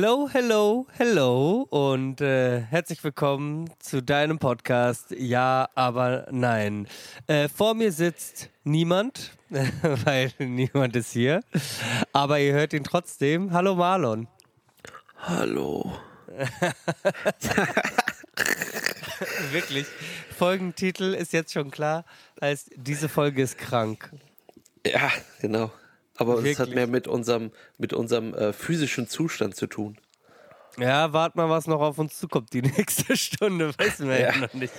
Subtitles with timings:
[0.00, 6.86] Hello, hello, hello und äh, herzlich willkommen zu deinem Podcast Ja, aber nein.
[7.26, 11.40] Äh, vor mir sitzt niemand, weil niemand ist hier,
[12.12, 13.52] aber ihr hört ihn trotzdem.
[13.52, 14.28] Hallo Marlon.
[15.16, 15.92] Hallo.
[19.50, 19.86] Wirklich.
[20.30, 22.04] Folgentitel ist jetzt schon klar,
[22.40, 24.12] als diese Folge ist krank.
[24.86, 25.10] Ja,
[25.40, 25.72] genau.
[26.18, 26.74] Aber es hat Wirklich?
[26.74, 29.96] mehr mit unserem, mit unserem äh, physischen Zustand zu tun.
[30.78, 32.52] Ja, wart mal, was noch auf uns zukommt.
[32.52, 34.36] Die nächste Stunde wissen wir ja, Ja.
[34.38, 34.72] noch nicht.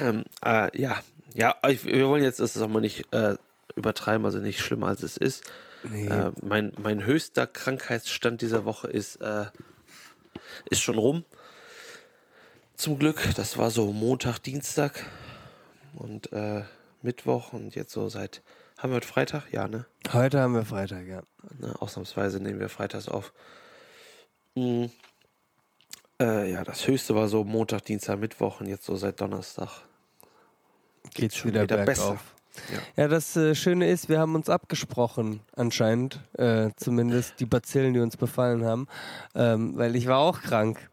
[0.00, 1.00] Ähm, äh, ja,
[1.34, 3.36] ja, ich, wir wollen jetzt das auch mal nicht äh,
[3.76, 5.44] übertreiben, also nicht schlimmer als es ist.
[5.84, 6.06] Nee.
[6.06, 9.46] Äh, mein, mein höchster Krankheitsstand dieser Woche ist, äh,
[10.70, 11.24] ist schon rum.
[12.74, 15.04] Zum Glück, das war so Montag, Dienstag
[15.94, 16.62] und äh,
[17.02, 18.42] Mittwoch und jetzt so seit,
[18.78, 19.52] haben wir heute Freitag?
[19.52, 19.86] Ja, ne?
[20.12, 21.22] Heute haben wir Freitag, ja.
[21.58, 23.32] Ne, ausnahmsweise nehmen wir freitags auf.
[24.54, 24.86] Mm.
[26.20, 29.68] Äh, ja, das höchste war so Montag, Dienstag, Mittwoch und jetzt so seit Donnerstag.
[31.14, 32.18] Geht's schon wieder, wieder besser.
[32.96, 38.00] Ja, das äh, Schöne ist, wir haben uns abgesprochen, anscheinend, äh, zumindest die Bazillen, die
[38.00, 38.86] uns befallen haben,
[39.34, 40.90] ähm, weil ich war auch krank.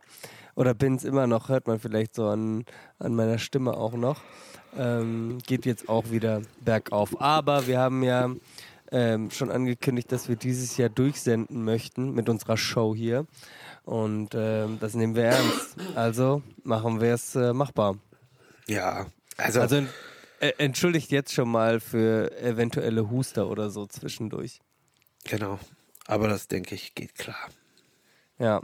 [0.55, 2.65] Oder bin es immer noch, hört man vielleicht so an,
[2.99, 4.21] an meiner Stimme auch noch.
[4.77, 7.21] Ähm, geht jetzt auch wieder bergauf.
[7.21, 8.29] Aber wir haben ja
[8.91, 13.25] ähm, schon angekündigt, dass wir dieses Jahr durchsenden möchten mit unserer Show hier.
[13.83, 15.75] Und ähm, das nehmen wir ernst.
[15.95, 17.97] Also machen wir es äh, machbar.
[18.67, 19.77] Ja, also, Also
[20.39, 24.59] äh, entschuldigt jetzt schon mal für eventuelle Huster oder so zwischendurch.
[25.23, 25.59] genau.
[26.07, 27.49] Aber das denke ich geht klar.
[28.37, 28.61] Ja.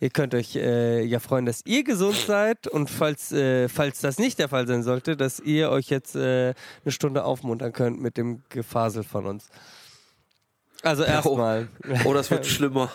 [0.00, 4.18] Ihr könnt euch äh, ja freuen, dass ihr gesund seid und falls, äh, falls das
[4.18, 6.54] nicht der Fall sein sollte, dass ihr euch jetzt äh,
[6.84, 9.48] eine Stunde aufmuntern könnt mit dem Gefasel von uns.
[10.82, 11.68] Also erstmal.
[12.04, 12.90] Oh, das wird schlimmer.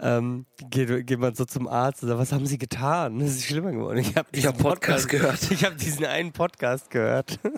[0.00, 3.18] ähm, geht, geht man so zum Arzt und sagt, was haben sie getan?
[3.18, 3.98] Das ist schlimmer geworden.
[3.98, 5.38] Ich habe hab Podcast gehört.
[5.50, 7.38] Ich habe diesen einen Podcast gehört.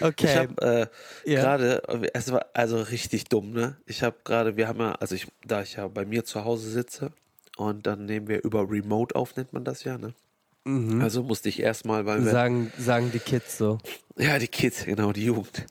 [0.00, 0.36] Ich okay.
[0.36, 0.90] habe
[1.24, 1.40] äh, Ja.
[1.40, 1.82] gerade,
[2.14, 3.76] es war also richtig dumm, ne?
[3.86, 6.70] Ich habe gerade, wir haben ja, also ich, da ich ja bei mir zu Hause
[6.70, 7.12] sitze
[7.56, 10.14] und dann nehmen wir über Remote auf, nennt man das ja, ne?
[10.64, 11.00] Mhm.
[11.00, 13.78] Also musste ich erstmal, weil wir sagen, sagen die Kids so.
[14.16, 15.64] Ja, die Kids, genau, die Jugend.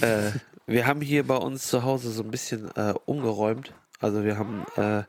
[0.00, 0.30] äh,
[0.66, 3.72] wir haben hier bei uns zu Hause so ein bisschen äh, umgeräumt.
[4.00, 5.02] Also wir haben äh,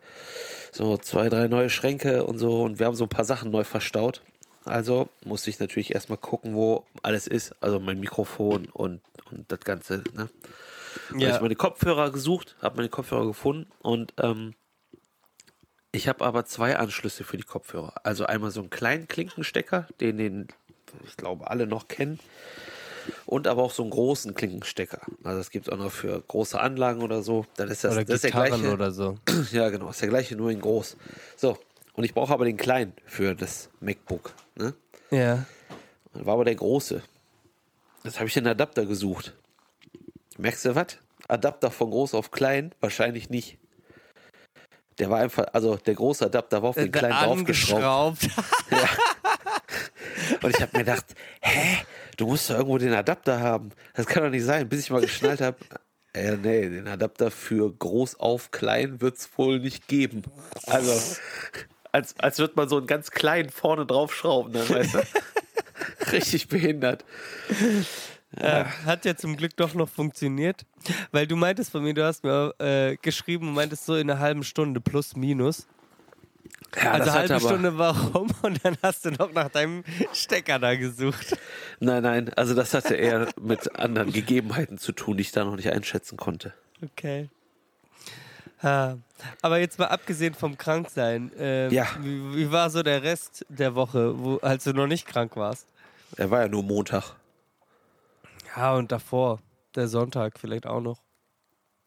[0.71, 3.63] so zwei, drei neue Schränke und so und wir haben so ein paar Sachen neu
[3.63, 4.21] verstaut.
[4.69, 7.55] Also musste ich natürlich erstmal gucken, wo alles ist.
[7.61, 10.03] Also mein Mikrofon und, und das Ganze.
[10.15, 10.29] Ne?
[11.17, 11.35] Ja.
[11.35, 14.53] Ich meine Kopfhörer gesucht, habe meine Kopfhörer gefunden und ähm,
[15.91, 17.93] ich habe aber zwei Anschlüsse für die Kopfhörer.
[18.03, 20.47] Also einmal so einen kleinen Klinkenstecker, den, den
[21.07, 22.19] ich glaube alle noch kennen.
[23.25, 25.01] Und aber auch so einen großen Klinkenstecker.
[25.23, 27.45] Also es gibt auch noch für große Anlagen oder so.
[27.55, 28.73] Dann ist das, Oder das ist der Gitarren gleiche.
[28.73, 29.17] oder so.
[29.51, 30.95] Ja, genau, ist der gleiche, nur in groß.
[31.35, 31.57] So,
[31.93, 34.33] und ich brauche aber den kleinen für das MacBook.
[34.59, 34.73] Ne?
[35.09, 35.45] Ja.
[36.13, 37.01] Dann war aber der große.
[38.03, 39.33] Jetzt habe ich den Adapter gesucht.
[40.37, 40.97] Merkst du was?
[41.27, 42.73] Adapter von groß auf klein?
[42.79, 43.57] Wahrscheinlich nicht.
[44.97, 48.23] Der war einfach, also der große Adapter war auf den kleinen draufgeschraubt.
[48.71, 48.99] angeschraubt.
[50.43, 51.05] Und ich habe mir gedacht,
[51.41, 51.77] hä?
[52.17, 53.71] Du musst doch irgendwo den Adapter haben.
[53.93, 55.57] Das kann doch nicht sein, bis ich mal geschnallt habe.
[56.13, 60.23] Äh, nee, den Adapter für groß auf klein wird es wohl nicht geben.
[60.65, 60.91] Also,
[61.91, 64.99] als, als wird man so einen ganz kleinen vorne draufschrauben, dann weißt du.
[66.11, 67.05] Richtig behindert.
[68.35, 70.65] Äh, hat ja zum Glück doch noch funktioniert.
[71.11, 74.19] Weil du meintest von mir, du hast mir äh, geschrieben und meintest so in einer
[74.19, 75.67] halben Stunde plus minus.
[76.75, 79.83] Ja, also das halbe Stunde war rum und dann hast du noch nach deinem
[80.13, 81.37] Stecker da gesucht.
[81.79, 85.55] Nein, nein, also das hatte eher mit anderen Gegebenheiten zu tun, die ich da noch
[85.55, 86.53] nicht einschätzen konnte.
[86.83, 87.29] Okay.
[88.61, 88.95] Ah,
[89.41, 91.87] aber jetzt mal abgesehen vom Kranksein, äh, Ja.
[92.01, 95.65] wie, wie war so der Rest der Woche, wo, als du noch nicht krank warst?
[96.17, 97.15] Er war ja nur Montag.
[98.55, 99.39] Ja, und davor,
[99.75, 101.01] der Sonntag vielleicht auch noch.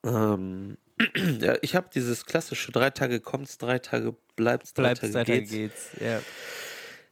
[0.05, 0.79] Ähm,
[1.41, 5.33] ja, ich habe dieses klassische drei Tage kommt's, drei Tage bleibt's, drei Bleibst, Tage weiter
[5.33, 5.51] geht's.
[5.51, 5.91] geht's.
[6.01, 6.21] Ja.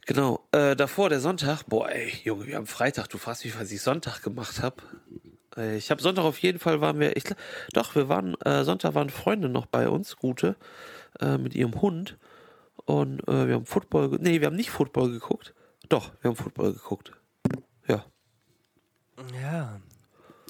[0.07, 0.43] Genau.
[0.53, 1.65] Äh, davor der Sonntag.
[1.65, 3.09] Boah, ey, Junge, wir haben Freitag.
[3.09, 4.77] Du fragst mich, was ich Sonntag gemacht habe.
[5.57, 7.17] Äh, ich habe Sonntag auf jeden Fall waren wir.
[7.17, 7.25] Ich,
[7.73, 10.57] doch, wir waren äh, Sonntag waren Freunde noch bei uns, gute,
[11.21, 12.19] äh, mit ihrem Hund
[12.85, 14.19] und äh, wir haben Football.
[14.21, 15.55] Nee, wir haben nicht Football geguckt.
[15.89, 17.13] Doch, wir haben Football geguckt.
[17.87, 18.05] Ja,
[19.43, 19.81] ja.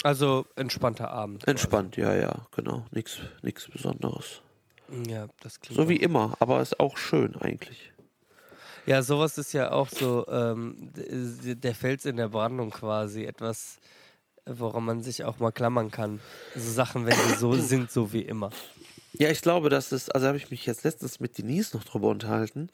[0.03, 1.47] Also entspannter Abend.
[1.47, 1.97] entspannt.
[1.97, 2.87] Ja, ja, genau.
[2.91, 4.41] Nichts, Besonderes.
[4.89, 5.11] quasi.
[5.11, 7.93] Ja, das klingt So wie immer, aber ist auch schön eigentlich.
[8.87, 13.25] Ja, sowas ist ja auch so ähm, der Fels in der Brandung quasi.
[13.25, 13.79] Etwas,
[14.59, 16.21] woran man sich auch mal klammern kann.
[16.55, 18.51] So Sachen, wenn sie so sind, so wie immer.
[19.13, 22.09] Ja, ich glaube, dass es, also habe ich mich jetzt letztens mit Denise noch drüber
[22.09, 22.71] unterhalten.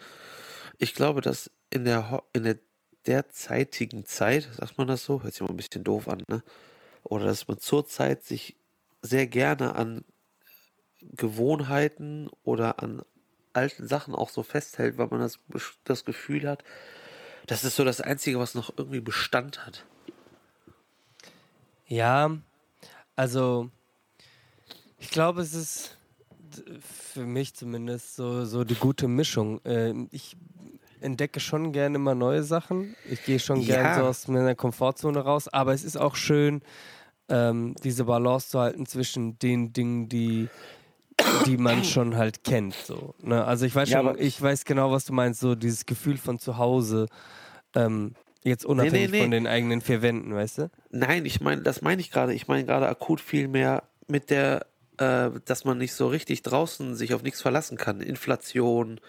[0.78, 2.58] Ich glaube, dass in der, in der
[3.06, 6.43] derzeitigen Zeit, sagt man das so, hört sich mal ein bisschen doof an, ne?
[7.05, 8.56] Oder dass man zurzeit sich
[9.00, 10.05] sehr gerne an
[11.00, 13.02] Gewohnheiten oder an
[13.52, 15.38] alten Sachen auch so festhält, weil man das,
[15.84, 16.64] das Gefühl hat,
[17.46, 19.84] das ist so das Einzige, was noch irgendwie Bestand hat.
[21.88, 22.30] Ja,
[23.14, 23.70] also
[24.98, 25.98] ich glaube, es ist
[26.80, 29.60] für mich zumindest so, so die gute Mischung.
[29.64, 30.36] Ähm, ich
[31.00, 32.96] entdecke schon gerne immer neue Sachen.
[33.04, 33.76] Ich gehe schon Ja.
[33.82, 36.62] gerne so aus meiner Komfortzone raus, aber es ist auch schön,
[37.28, 40.48] ähm, diese Balance zu halten zwischen den Dingen, die
[41.46, 42.74] die man schon halt kennt.
[42.74, 43.44] So, ne?
[43.44, 46.56] Also ich weiß schon, ich weiß genau, was du meinst, so dieses Gefühl von zu
[46.56, 47.06] Hause,
[47.74, 48.14] ähm,
[48.50, 49.22] jetzt unabhängig nee.
[49.22, 50.70] von den eigenen vier Wänden, weißt du?
[50.90, 52.34] Nein, ich meine, das meine ich gerade.
[52.34, 54.66] Ich meine gerade akut viel mehr mit der,
[54.98, 58.00] äh, dass man nicht so richtig draußen sich auf nichts verlassen kann.
[58.00, 59.00] Inflation,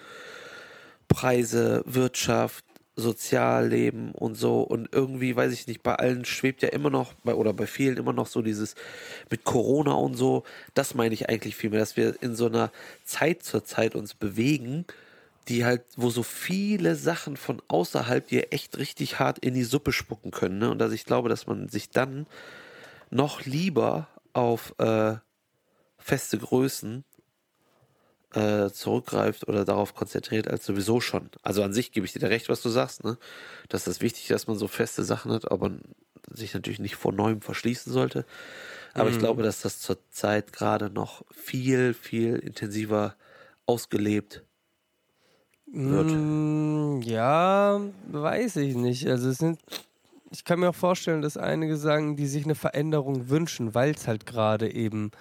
[1.08, 2.66] Preise, Wirtschaft,
[3.00, 4.62] Sozialleben und so.
[4.62, 7.98] Und irgendwie, weiß ich nicht, bei allen schwebt ja immer noch, bei, oder bei vielen
[7.98, 8.74] immer noch so dieses
[9.30, 10.44] mit Corona und so.
[10.74, 12.72] Das meine ich eigentlich vielmehr, dass wir in so einer
[13.06, 14.86] Zeit zur Zeit uns bewegen,
[15.48, 19.92] die halt, wo so viele Sachen von außerhalb dir echt richtig hart in die Suppe
[19.92, 20.60] spucken können.
[20.60, 20.70] Ne?
[20.70, 22.28] Und dass ich glaube, dass man sich dann
[23.10, 25.16] noch lieber auf äh,
[25.98, 27.06] feste Größen
[28.34, 31.30] äh, zurückgreift oder darauf konzentriert als sowieso schon.
[31.44, 33.18] Also an sich gebe ich dir da recht, was du sagst, ne?
[33.70, 35.72] Dass das wichtig ist, dass man so feste Sachen hat, aber
[36.30, 38.26] sich natürlich nicht vor Neuem verschließen sollte.
[38.94, 43.16] Aber ich glaube, dass das zurzeit gerade noch viel, viel intensiver
[43.66, 44.44] ausgelebt
[45.72, 46.08] wird.
[46.08, 47.80] Mm, ja,
[48.12, 49.08] weiß ich nicht.
[49.08, 49.60] Also es sind,
[50.32, 54.08] ich kann mir auch vorstellen, dass einige sagen, die sich eine Veränderung wünschen, weil es
[54.08, 55.12] halt gerade eben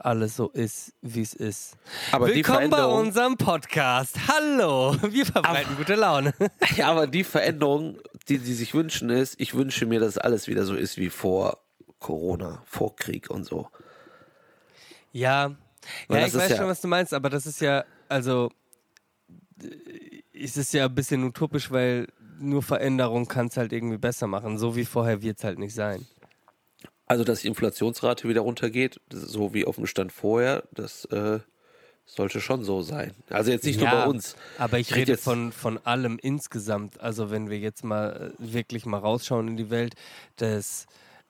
[0.00, 1.76] alles so ist, wie es ist.
[2.12, 4.16] Aber die Willkommen bei unserem Podcast.
[4.28, 6.32] Hallo, wir verbreiten gute Laune.
[6.76, 7.98] Ja, aber die Veränderung,
[8.28, 11.58] die sie sich wünschen, ist, ich wünsche mir, dass alles wieder so ist wie vor
[11.98, 13.68] Corona, vor Krieg und so.
[15.12, 15.52] Ja,
[16.08, 18.50] Weil ja ich weiß ja- schon, was du meinst, aber das ist ja, also,
[20.32, 22.08] es ist ja ein bisschen utopisch, weil
[22.38, 24.58] nur Veränderung kann es halt irgendwie besser machen.
[24.58, 26.06] So wie vorher wird es halt nicht sein.
[27.06, 31.38] Also, dass die Inflationsrate wieder runtergeht, so wie auf dem Stand vorher, das äh,
[32.04, 33.12] sollte schon so sein.
[33.30, 34.36] Also jetzt nicht nur bei uns.
[34.58, 37.00] Aber ich Ich red rede von, von allem insgesamt.
[37.00, 39.94] Also wenn wir jetzt mal wirklich mal rausschauen in die Welt,
[40.36, 40.86] das,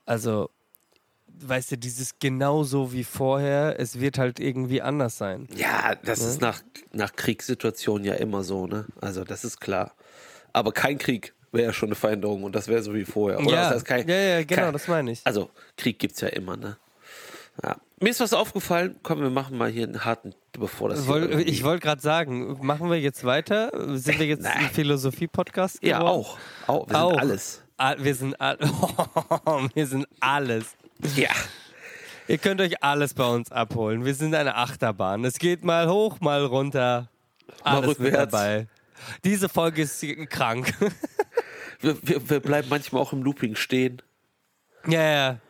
[0.06, 0.50] also,
[1.40, 5.48] weißt du, dieses genauso wie vorher, es wird halt irgendwie anders sein.
[5.54, 6.62] Ja, das ist nach,
[6.92, 8.86] nach Kriegssituationen ja immer so, ne?
[9.00, 9.92] Also, das ist klar.
[10.52, 13.38] Aber kein Krieg wäre ja schon eine Veränderung und das wäre so wie vorher.
[13.40, 15.20] Oder ja, das heißt kein, ja, ja, genau, kein, das meine ich.
[15.24, 16.76] Also, Krieg gibt's ja immer, ne?
[17.62, 17.76] Ja.
[18.00, 18.96] Mir ist was aufgefallen.
[19.02, 22.90] Komm, wir machen mal hier einen harten, bevor das Woll, ich wollte gerade sagen, machen
[22.90, 23.70] wir jetzt weiter?
[23.96, 24.68] Sind wir jetzt ein.
[24.70, 26.36] Philosophie-Podcast Ja, auch.
[26.66, 26.88] auch.
[26.88, 27.10] Wir Auch.
[27.12, 27.62] sind alles.
[27.78, 28.58] Ah, wir sind all
[29.74, 30.76] wir sind alles.
[31.14, 31.31] Ja.
[32.28, 34.04] Ihr könnt euch alles bei uns abholen.
[34.04, 35.25] Wir sind eine Achterbahn.
[35.25, 37.09] Es geht mal hoch, mal runter.
[37.62, 38.32] Alles mit rückwärts.
[38.32, 38.66] dabei.
[39.25, 40.73] Diese Folge ist krank.
[41.80, 44.00] Wir, wir, wir bleiben manchmal auch im Looping stehen.
[44.87, 45.40] ja, ja.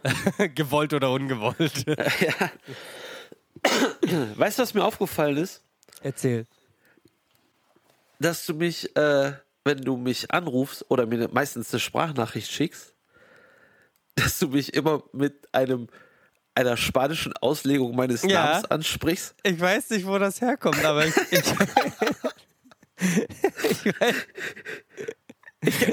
[0.56, 1.86] Gewollt oder ungewollt.
[4.36, 5.62] Weißt du, was mir aufgefallen ist?
[6.02, 6.44] Erzähl.
[8.18, 12.92] Dass du mich, äh, wenn du mich anrufst oder mir meistens eine Sprachnachricht schickst,
[14.16, 15.88] dass du mich immer mit einem
[16.54, 18.44] einer spanischen Auslegung meines Ja.
[18.46, 19.34] Namens ansprichst.
[19.42, 21.42] Ich weiß nicht, wo das herkommt, aber ich, ich,
[23.82, 24.14] ich weiß,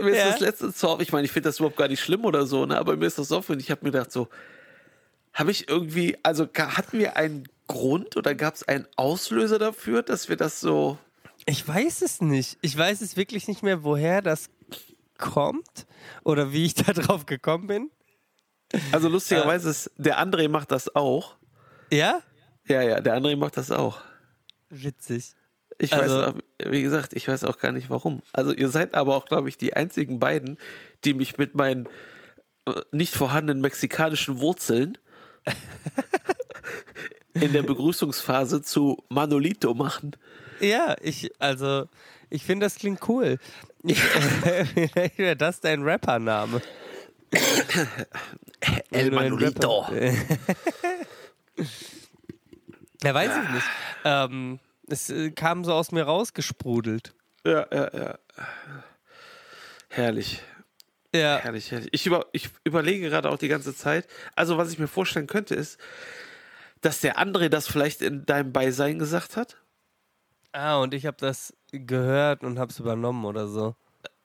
[0.02, 0.32] Mir ist Ja.
[0.32, 2.78] das letztens so ich meine, ich finde das überhaupt gar nicht schlimm oder so, ne?
[2.78, 4.30] aber mir ist das so aufgefallen, ich habe mir gedacht so,
[5.34, 10.30] habe ich irgendwie, also hatten wir einen Grund oder gab es einen Auslöser dafür, dass
[10.30, 10.98] wir das so,
[11.46, 12.58] Ich weiß es nicht.
[12.62, 14.50] Ich weiß es wirklich nicht mehr, woher das
[15.18, 15.88] kommt
[16.24, 17.90] oder wie ich da drauf gekommen bin.
[18.92, 21.36] Also lustigerweise ist, der André macht das auch.
[21.92, 22.22] Ja?
[22.68, 24.02] Ja, ja, der André macht das auch.
[24.70, 25.34] Witzig.
[25.78, 26.36] Ich Also- weiß auch,
[26.72, 28.22] wie gesagt, ich weiß auch gar nicht warum.
[28.32, 30.58] Also ihr seid aber auch, glaube ich, die einzigen beiden,
[31.04, 31.88] die mich mit meinen
[32.68, 34.98] äh, nicht vorhandenen mexikanischen Wurzeln
[37.34, 40.16] in der Begrüßungsphase zu Manolito machen.
[40.60, 41.88] Ja, ich, also,
[42.30, 43.38] ich finde, das klingt cool.
[43.84, 44.00] Ich,
[44.44, 46.62] vielleicht wäre das dein Rappername.
[48.92, 49.86] El du ein Manolito.
[53.04, 53.68] Ja, weiß ich nicht.
[54.06, 57.14] Ähm, es äh, kam so aus mir rausgesprudelt.
[57.46, 58.20] Ja, ja, ja.
[59.90, 60.42] Herrlich.
[61.14, 61.40] Ja.
[61.40, 61.90] Herrlich, herrlich.
[61.92, 64.08] Ich, über, ich überlege gerade auch die ganze Zeit.
[64.36, 65.80] Also, was ich mir vorstellen könnte, ist,
[66.82, 69.58] dass der André das vielleicht in deinem Beisein gesagt hat.
[70.54, 73.76] Ah, und ich habe das gehört und habe es übernommen oder so.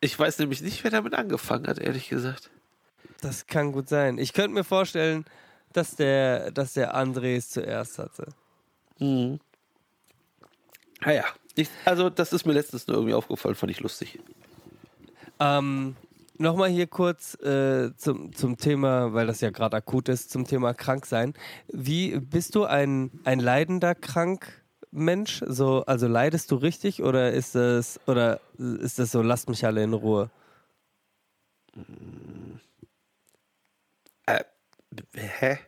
[0.00, 2.50] Ich weiß nämlich nicht, wer damit angefangen hat, ehrlich gesagt.
[3.20, 4.18] Das kann gut sein.
[4.18, 5.24] Ich könnte mir vorstellen,
[5.72, 8.28] dass der, dass der André es zuerst hatte.
[8.98, 9.40] Mhm.
[11.00, 14.18] Naja, ich, also das ist mir letztens nur irgendwie aufgefallen, fand ich lustig.
[15.40, 15.96] Ähm,
[16.40, 20.72] Nochmal hier kurz äh, zum, zum Thema, weil das ja gerade akut ist, zum Thema
[20.72, 21.34] Kranksein.
[21.66, 25.42] Wie bist du ein, ein leidender Krankmensch?
[25.48, 29.82] So, also leidest du richtig oder ist das oder ist das so, lasst mich alle
[29.82, 30.30] in Ruhe?
[31.74, 31.80] Äh,
[35.14, 35.58] hä?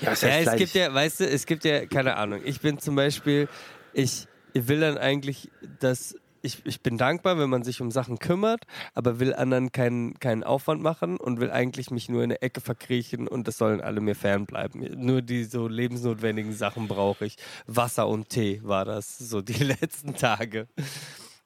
[0.00, 2.40] Ja, ja es gibt ja, weißt du, es gibt ja, keine Ahnung.
[2.44, 3.48] Ich bin zum Beispiel,
[3.92, 8.18] ich, ich will dann eigentlich, dass ich, ich bin dankbar, wenn man sich um Sachen
[8.18, 12.42] kümmert, aber will anderen keinen, keinen Aufwand machen und will eigentlich mich nur in eine
[12.42, 15.04] Ecke verkriechen und das sollen alle mir fernbleiben.
[15.04, 17.36] Nur die so lebensnotwendigen Sachen brauche ich.
[17.66, 20.68] Wasser und Tee war das so die letzten Tage.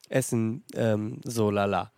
[0.09, 1.93] Essen, ähm, so lala.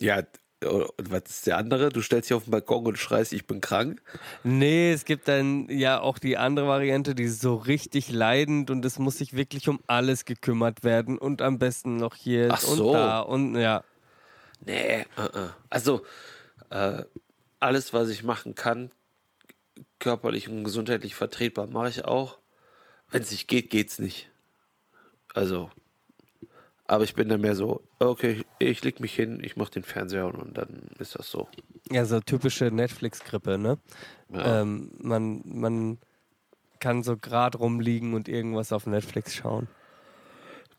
[0.00, 0.22] Ja,
[0.64, 1.90] was ist der andere?
[1.90, 4.02] Du stellst dich auf den Balkon und schreist, ich bin krank?
[4.42, 8.84] Nee, es gibt dann ja auch die andere Variante, die ist so richtig leidend und
[8.84, 12.76] es muss sich wirklich um alles gekümmert werden und am besten noch hier Ach und
[12.76, 12.92] so.
[12.92, 13.84] da und ja.
[14.64, 15.50] Nee, uh -uh.
[15.68, 16.02] also
[16.70, 17.04] äh,
[17.60, 18.90] alles, was ich machen kann,
[19.98, 22.38] körperlich und gesundheitlich vertretbar, mache ich auch.
[23.10, 24.30] Wenn es nicht geht, geht's nicht.
[25.32, 25.70] Also,
[26.86, 30.26] aber ich bin dann mehr so, okay, ich leg mich hin, ich mach den Fernseher
[30.26, 31.48] und, und dann ist das so.
[31.90, 33.78] Ja, so typische Netflix-Grippe, ne?
[34.30, 34.62] Ja.
[34.62, 35.98] Ähm, man, man
[36.80, 39.68] kann so grad rumliegen und irgendwas auf Netflix schauen.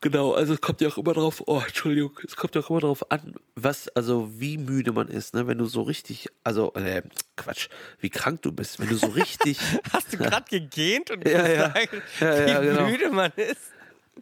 [0.02, 2.80] Genau, also es kommt ja auch immer drauf, oh, Entschuldigung, es kommt ja auch immer
[2.80, 5.46] drauf an, was, also wie müde man ist, ne?
[5.46, 7.02] Wenn du so richtig, also, äh,
[7.36, 7.68] Quatsch,
[8.00, 9.58] wie krank du bist, wenn du so richtig.
[9.92, 11.68] Hast du gerade gegähnt und Ja, ja.
[11.68, 11.88] gesagt,
[12.20, 12.86] Ja, ja, wie genau.
[12.88, 13.72] müde man ist?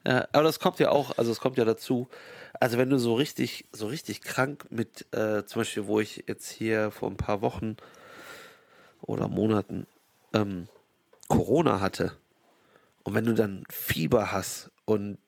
[0.07, 2.09] Ja, aber das kommt ja auch, also es kommt ja dazu.
[2.61, 6.51] Also wenn du so richtig, so richtig krank mit, äh, zum Beispiel, wo ich jetzt
[6.51, 7.77] hier vor ein paar Wochen
[9.01, 9.87] oder Monaten
[10.33, 10.69] ähm,
[11.29, 12.13] Corona hatte
[13.03, 15.19] und wenn du dann Fieber hast und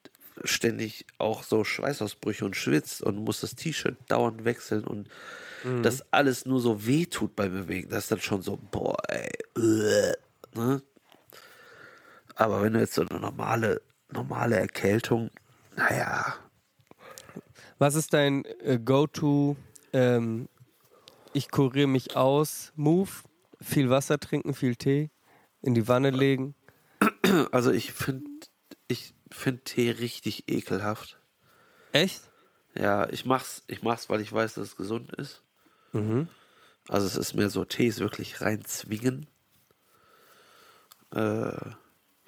[0.44, 5.08] ständig auch so Schweißausbrüche und schwitzt und musst das T-Shirt dauernd wechseln und
[5.82, 9.30] das alles nur so weh tut beim Bewegen, das ist dann schon so, boah, ey,
[9.56, 10.12] äh,
[10.54, 10.82] ne?
[12.34, 15.30] Aber wenn du jetzt so eine normale, normale Erkältung,
[15.76, 16.34] naja,
[17.78, 19.56] Was ist dein äh, Go-To,
[19.92, 20.48] ähm,
[21.32, 23.10] ich kuriere mich aus, Move?
[23.60, 25.10] Viel Wasser trinken, viel Tee,
[25.62, 26.54] in die Wanne legen.
[27.52, 28.30] also ich finde,
[28.88, 31.18] ich finde Tee richtig ekelhaft.
[31.92, 32.22] Echt?
[32.74, 35.42] Ja, ich mach's, ich mach's, weil ich weiß, dass es gesund ist.
[35.92, 36.28] Mhm.
[36.88, 39.26] Also es ist mehr so, Tee ist wirklich rein zwingen.
[41.14, 41.52] Äh,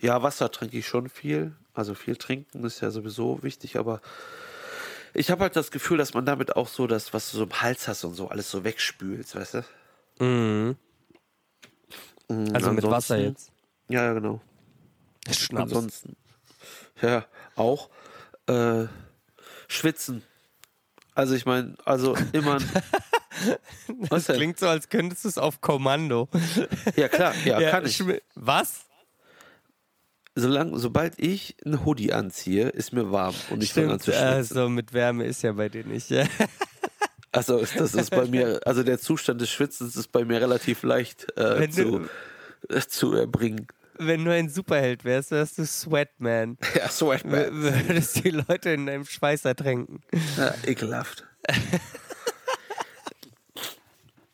[0.01, 1.55] ja, Wasser trinke ich schon viel.
[1.75, 4.01] Also viel trinken ist ja sowieso wichtig, aber
[5.15, 7.61] ich habe halt das Gefühl, dass man damit auch so das, was du so im
[7.61, 9.65] Hals hast und so, alles so wegspülst, weißt du?
[10.25, 10.77] Mhm.
[12.29, 13.53] Mm, Also mit Wasser jetzt.
[13.89, 14.41] Ja, ja, genau.
[15.31, 15.63] Schnaps.
[15.73, 16.17] Ansonsten.
[17.01, 17.27] Ja,
[17.57, 17.89] auch.
[18.47, 18.87] Äh,
[19.69, 20.23] schwitzen.
[21.15, 22.59] Also ich meine, also immer.
[24.11, 26.29] Das klingt so, als könntest du es auf Kommando.
[26.97, 28.03] Ja, klar, ja, kann ich.
[28.35, 28.85] Was?
[30.41, 34.45] Solange, sobald ich ein Hoodie anziehe, ist mir warm und ich fange an zu schwitzen.
[34.55, 36.11] so mit Wärme ist ja bei dir nicht.
[36.11, 36.25] Ja.
[37.31, 40.83] Also ist, das ist bei mir, also der Zustand des Schwitzens ist bei mir relativ
[40.83, 43.67] leicht äh, zu, du- äh, zu erbringen.
[43.99, 46.57] Wenn du ein Superheld wärst, wärst du Sweatman.
[46.75, 47.21] Ja, so W
[47.53, 50.01] würdest die Leute in deinem Schweiß ertränken.
[50.39, 51.27] Ja, ekelhaft.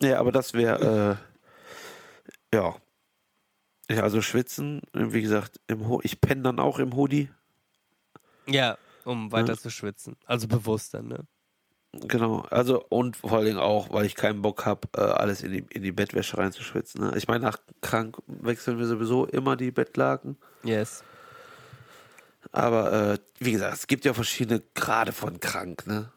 [0.02, 1.18] ja, aber das wäre,
[2.52, 2.76] äh, ja.
[3.91, 7.31] Ja, also schwitzen, wie gesagt, im Ho ich penne dann auch im Hoodie.
[8.47, 10.17] Ja, um weiter zu schwitzen.
[10.26, 11.26] Also bewusster, ne?
[11.93, 15.53] Genau, also und vor allen Dingen auch, weil ich keinen Bock habe, äh, alles in
[15.53, 17.03] die, in die Bettwäsche reinzuschwitzen.
[17.03, 17.12] Ne?
[17.17, 20.37] Ich meine, nach krank wechseln wir sowieso immer die Bettlaken.
[20.64, 21.05] Yes.
[22.50, 26.11] Aber äh, wie gesagt, es gibt ja verschiedene Grade von krank, ne?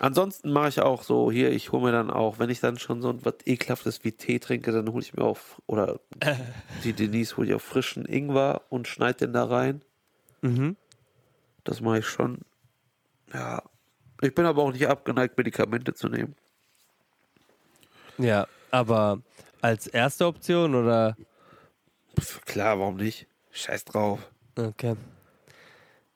[0.00, 3.00] Ansonsten mache ich auch so, hier, ich hole mir dann auch, wenn ich dann schon
[3.00, 6.00] so was ekelhaftes wie Tee trinke, dann hole ich mir auch, oder
[6.84, 9.82] die Denise hole ich auch frischen Ingwer und schneide den da rein.
[10.42, 10.76] Mhm.
[11.62, 12.40] Das mache ich schon.
[13.32, 13.62] Ja.
[14.20, 16.34] Ich bin aber auch nicht abgeneigt, Medikamente zu nehmen.
[18.18, 19.20] Ja, aber
[19.60, 21.16] als erste Option oder?
[22.18, 23.26] Pff, klar, warum nicht?
[23.50, 24.20] Scheiß drauf.
[24.56, 24.96] Okay.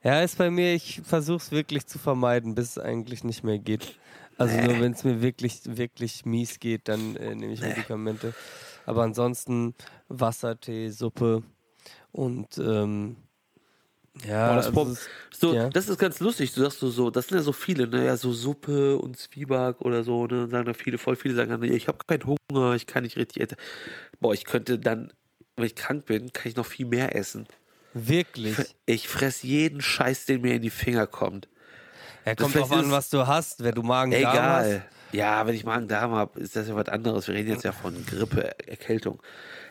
[0.03, 3.59] Ja, ist bei mir, ich versuche es wirklich zu vermeiden, bis es eigentlich nicht mehr
[3.59, 3.97] geht.
[4.37, 4.67] Also Nee.
[4.69, 8.33] nur wenn es mir wirklich, wirklich mies geht, dann äh, nehme ich Medikamente.
[8.87, 9.75] Aber ansonsten
[10.09, 11.43] Wassertee, Suppe
[12.13, 13.17] und ähm,
[14.27, 15.69] ja, Boah, das also es- So, Ja.
[15.71, 16.53] das ist ganz lustig.
[16.55, 18.05] Du sagst so, so, das sind ja so viele, ne?
[18.07, 20.41] Ja, so Suppe und Zwieback oder so, ne?
[20.43, 23.17] Dann sagen da viele, voll viele sagen dann, ich habe keinen Hunger, ich kann nicht
[23.17, 23.57] richtig essen.
[24.21, 25.13] Boah, ich könnte dann,
[25.57, 27.47] wenn ich krank bin, kann ich noch viel mehr essen.
[27.95, 28.57] Wirklich.
[28.87, 31.49] Ich fress jeden Scheiß, den mir in die Finger kommt.
[32.25, 33.63] Ja, kommt drauf an, was du hast.
[33.63, 34.85] Wenn du Magen-Darm hast, Egal.
[35.13, 37.27] Ja, wenn ich Magen-Darm habe, ist das ja was anderes.
[37.29, 39.21] Wir reden jetzt ja von Grippe, Erkältung.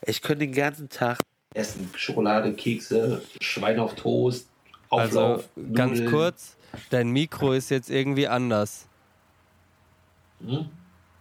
[0.06, 1.20] Ich könnte den ganzen Tag
[1.54, 1.90] essen.
[1.96, 4.48] Schokolade, Kekse, Schwein auf Toast,
[4.90, 6.12] Also Auflauf, ganz Nudeln.
[6.12, 6.58] kurz,
[6.90, 8.88] dein Mikro ist jetzt irgendwie anders.
[10.44, 10.70] Hm?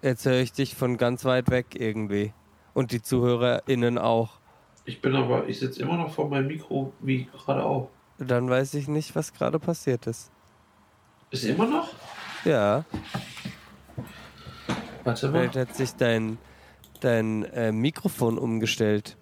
[0.02, 2.32] Jetzt höre ich dich von ganz weit weg irgendwie.
[2.74, 4.38] Und die ZuhörerInnen auch.
[4.86, 7.90] Ich bin aber, ich sitze immer noch vor meinem Mikro, wie gerade auch.
[8.18, 10.30] Dann weiß ich nicht, was gerade passiert ist.
[11.30, 11.90] Ist immer noch?
[12.44, 12.84] Ja,
[15.04, 15.40] Warte mal.
[15.50, 16.38] vielleicht hat sich dein,
[17.00, 19.16] dein äh, Mikrofon umgestellt.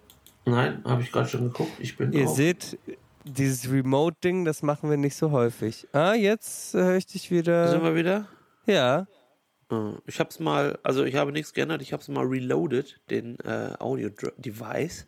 [0.47, 1.73] Nein, habe ich gerade schon geguckt.
[1.78, 2.35] Ich bin Ihr auch.
[2.35, 2.78] seht,
[3.25, 5.88] dieses Remote-Ding, das machen wir nicht so häufig.
[5.92, 7.83] Ah, jetzt äh, höre ich dich Sind wieder.
[7.83, 8.28] wir wieder?
[8.66, 9.06] Ja,
[9.71, 11.80] Äh, Ich habe es mal, also ich habe nichts geändert.
[11.83, 15.06] Ich habe es mal reloaded, den äh, Audio-Device.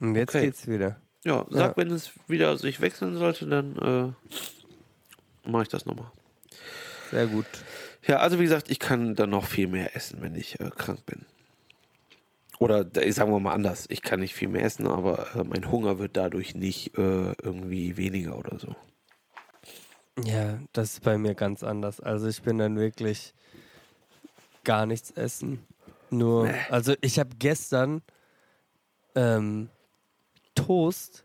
[0.00, 0.46] Und jetzt Okay.
[0.46, 1.00] geht's wieder.
[1.24, 1.76] Ja, sag, Ja.
[1.76, 6.10] wenn es wieder sich wechseln sollte, dann äh, mache ich das nochmal.
[7.10, 7.46] Sehr gut.
[8.06, 11.04] Ja, also wie gesagt, ich kann dann noch viel mehr essen, wenn ich äh, krank
[11.06, 11.26] bin.
[12.58, 15.98] Oder sagen wir mal anders, ich kann nicht viel mehr essen, aber äh, mein Hunger
[15.98, 18.74] wird dadurch nicht äh, irgendwie weniger oder so.
[20.22, 22.00] Ja, das ist bei mir ganz anders.
[22.00, 23.34] Also ich bin dann wirklich
[24.64, 25.66] gar nichts essen.
[26.10, 28.02] Nur, also ich habe gestern
[29.14, 29.70] ähm,
[30.66, 31.24] Toast,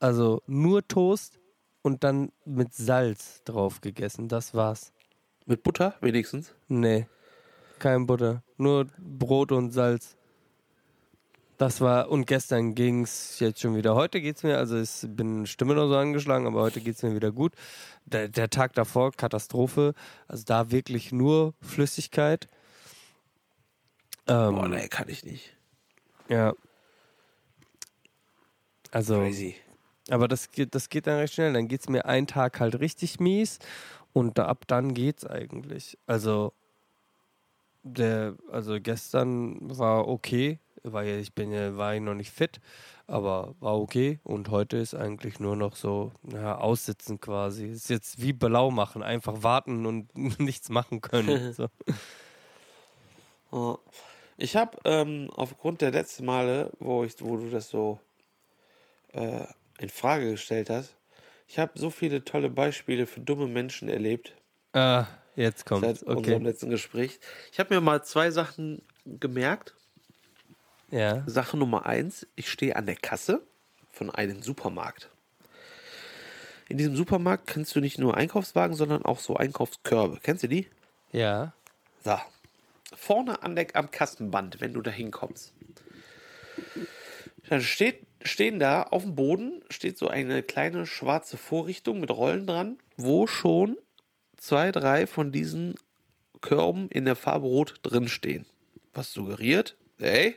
[0.00, 1.38] also nur Toast
[1.82, 4.28] und dann mit Salz drauf gegessen.
[4.28, 4.92] Das war's.
[5.46, 6.54] Mit Butter wenigstens?
[6.68, 7.06] Nee,
[7.78, 8.42] kein Butter.
[8.56, 10.16] Nur Brot und Salz.
[11.58, 13.94] Das war, und gestern ging's jetzt schon wieder.
[13.94, 17.30] Heute geht's mir, also ich bin Stimme noch so angeschlagen, aber heute geht's mir wieder
[17.30, 17.52] gut.
[18.04, 19.94] Der, der Tag davor, Katastrophe.
[20.26, 22.48] Also da wirklich nur Flüssigkeit.
[24.26, 25.56] Ähm, Boah, nee, kann ich nicht.
[26.28, 26.54] Ja.
[28.92, 29.56] Also, Crazy.
[30.10, 31.52] aber das geht, das geht dann recht schnell.
[31.52, 33.58] Dann geht's mir einen Tag halt richtig mies
[34.12, 35.98] und da, ab dann geht's eigentlich.
[36.06, 36.52] Also
[37.82, 42.60] der, also gestern war okay, weil ja- ich bin ja, war ich noch nicht fit,
[43.06, 44.20] aber war okay.
[44.24, 47.66] Und heute ist eigentlich nur noch so, ja, aussitzen quasi.
[47.66, 51.52] Ist jetzt wie blau machen, einfach warten und nichts machen können.
[51.56, 51.68] So.
[53.52, 53.78] Ja.
[54.38, 58.00] Ich habe ähm, aufgrund der letzten Male, wo, ich, wo du das so
[59.12, 59.44] äh,
[59.78, 60.94] in Frage gestellt hast,
[61.48, 64.34] ich habe so viele tolle Beispiele für dumme Menschen erlebt
[64.72, 66.02] Ah, jetzt seit kommt's.
[66.02, 66.44] unserem Okay.
[66.44, 67.20] letzten Gespräch.
[67.52, 69.74] Ich habe mir mal zwei Sachen gemerkt.
[70.90, 71.22] Ja.
[71.26, 73.42] Sache Nummer eins, ich stehe an der Kasse
[73.90, 75.10] von einem Supermarkt.
[76.68, 80.20] In diesem Supermarkt kennst du nicht nur Einkaufswagen, sondern auch so Einkaufskörbe.
[80.22, 80.68] Kennst du die?
[81.12, 81.52] Ja.
[82.02, 82.18] So.
[82.94, 85.52] Vorne an der, am Kassenband, wenn du da hinkommst.
[87.48, 92.46] Dann steht, stehen da auf dem Boden steht so eine kleine schwarze Vorrichtung mit Rollen
[92.46, 93.76] dran, wo schon
[94.36, 95.74] zwei, drei von diesen
[96.40, 98.46] Körben in der Farbe Rot drinstehen.
[98.94, 100.36] Was suggeriert, ey,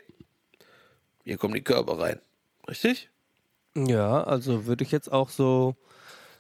[1.23, 2.19] hier kommen die Körbe rein.
[2.67, 3.09] Richtig?
[3.75, 5.75] Ja, also würde ich jetzt auch so,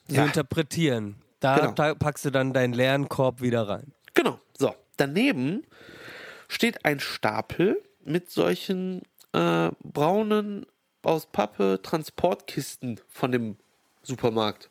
[0.07, 0.25] so Ja.
[0.25, 1.15] interpretieren.
[1.39, 1.95] Da Genau.
[1.95, 3.91] packst du dann deinen leeren Korb wieder rein.
[4.13, 4.39] Genau.
[4.57, 4.73] So.
[4.97, 5.63] Daneben
[6.47, 9.01] steht ein Stapel mit solchen
[9.33, 10.65] äh, braunen
[11.05, 13.57] aus Pappe Transportkisten von dem
[14.03, 14.69] Supermarkt,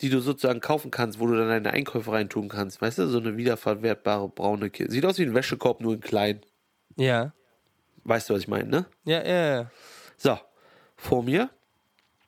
[0.00, 2.80] die du sozusagen kaufen kannst, wo du dann deine Einkäufe reintun kannst.
[2.80, 4.92] Weißt du, so eine wiederverwertbare braune Kiste.
[4.92, 6.40] Sieht aus wie ein Wäschekorb, nur in klein.
[6.96, 7.32] Ja.
[8.04, 8.86] Weißt du, was ich meine, ne?
[9.04, 9.70] Ja, ja, ja.
[10.16, 10.38] So,
[10.96, 11.50] vor mir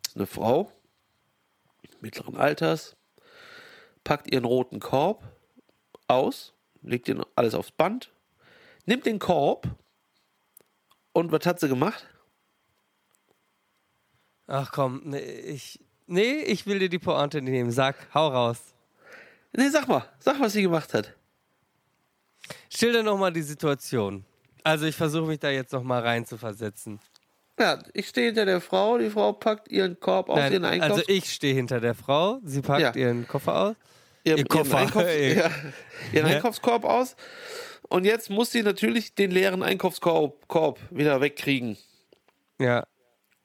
[0.07, 0.71] ist eine Frau
[2.01, 2.97] mittleren Alters,
[4.05, 5.25] packt ihren roten Korb
[6.09, 8.13] aus, legt ihn alles aufs Band,
[8.85, 9.69] nimmt den Korb
[11.13, 12.07] und was hat sie gemacht?
[14.55, 17.71] Ach komm, nee, ich, nee, ich will dir die Pointe nehmen.
[17.71, 18.59] Sag, hau raus.
[19.57, 21.15] Nee, sag mal, sag, was sie gemacht hat.
[22.69, 24.27] Schilder nochmal die Situation.
[24.63, 27.01] Also ich versuche mich da jetzt nochmal rein zu versetzen.
[27.59, 30.91] Ja, ich stehe hinter der Frau, die Frau packt ihren Korb aus, ihren Einkaufs...
[30.93, 32.95] also ich stehe hinter der Frau, sie packt Ja.
[32.95, 33.77] ihren Koffer aus.
[34.25, 34.81] ihren, Ihr Koffer.
[34.83, 35.51] Ihren, Einkaufs ja,
[36.13, 36.37] ihren Ja.
[36.37, 37.17] Einkaufskorb aus.
[37.89, 41.79] Und jetzt muss sie natürlich den leeren Einkaufskorb Korb wieder wegkriegen.
[42.59, 42.85] Ja,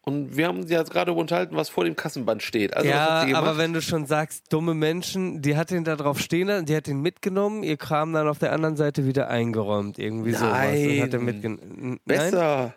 [0.08, 2.74] Und wir haben uns jetzt gerade unterhalten, was vor dem Kassenband steht.
[2.78, 6.48] Also, ja, aber wenn du schon sagst, dumme Menschen, die hat den da drauf stehen,
[6.48, 10.00] lassen, die hat den mitgenommen, ihr Kram dann auf der anderen Seite wieder eingeräumt.
[10.00, 10.50] Irgendwie sowas.
[10.50, 11.26] Und hat er Nein.
[11.26, 12.00] mitgenommen.
[12.06, 12.74] Besser.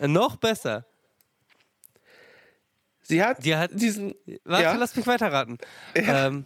[0.00, 0.12] Nein?
[0.12, 0.84] Noch besser.
[3.02, 4.14] Sie hat, Die hat- diesen.
[4.44, 5.58] Warte, ja, lass mich weiterraten.
[5.94, 6.44] Ähm,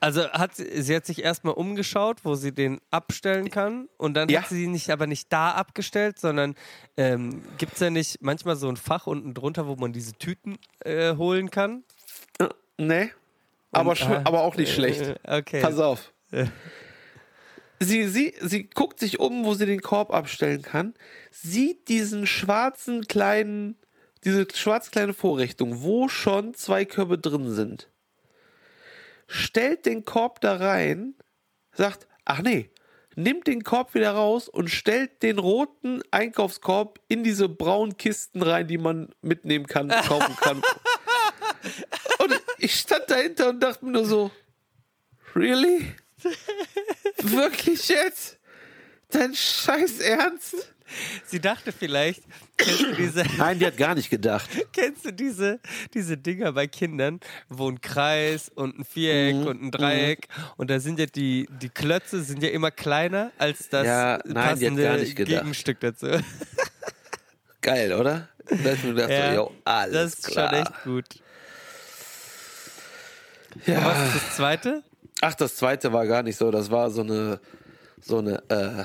[0.00, 4.28] also hat sie, sie hat sich erstmal umgeschaut, wo sie den abstellen kann und dann
[4.28, 4.42] Ja.
[4.42, 6.54] hat sie ihn nicht, aber nicht da abgestellt, sondern
[6.96, 10.58] ähm, gibt es ja nicht manchmal so ein Fach unten drunter, wo man diese Tüten
[10.84, 11.84] äh, holen kann?
[12.78, 13.10] nee.
[13.72, 15.02] Aber, Und, ah, aber auch nicht schlecht.
[15.02, 15.60] Äh, okay.
[15.60, 16.12] Pass auf.
[17.78, 20.94] Sie, sie, sie guckt sich um, wo sie den Korb abstellen kann,
[21.30, 23.76] sieht diesen schwarzen kleinen,
[24.24, 27.88] diese schwarz kleine Vorrichtung, wo schon zwei Körbe drin sind.
[29.32, 31.14] Stellt den Korb da rein,
[31.72, 32.70] sagt, ach nee,
[33.14, 38.66] nimmt den Korb wieder raus und stellt den roten Einkaufskorb in diese braunen Kisten rein,
[38.66, 40.62] die man mitnehmen kann, kaufen kann.
[42.18, 44.32] und ich stand dahinter und dachte mir nur so,
[45.36, 45.94] really?
[47.22, 48.36] Wirklich jetzt?
[49.10, 50.74] Dein Scheiß Ernst?
[51.24, 52.22] Sie dachte vielleicht,
[52.56, 54.48] kennst du diese, Nein, die hat gar nicht gedacht.
[54.72, 55.60] kennst du diese,
[55.94, 60.70] diese Dinger bei Kindern, wo ein Kreis und ein Viereck Mhm, und ein Dreieck und
[60.70, 64.82] da sind ja die, die Klötze sind ja immer kleiner als das Ja, nein, passende
[64.82, 65.40] gar nicht gedacht.
[65.42, 66.06] Gegenstück dazu.
[67.62, 68.28] Geil, oder?
[68.48, 70.48] Da ich mir gedacht, Ja, so, yo, alles das ist klar.
[70.50, 71.04] schon echt gut.
[73.66, 73.78] Ja.
[73.78, 74.82] Und was ist das zweite?
[75.20, 76.50] Ach, das zweite war gar nicht so.
[76.50, 77.40] Das war so eine,
[78.00, 78.84] so eine, äh,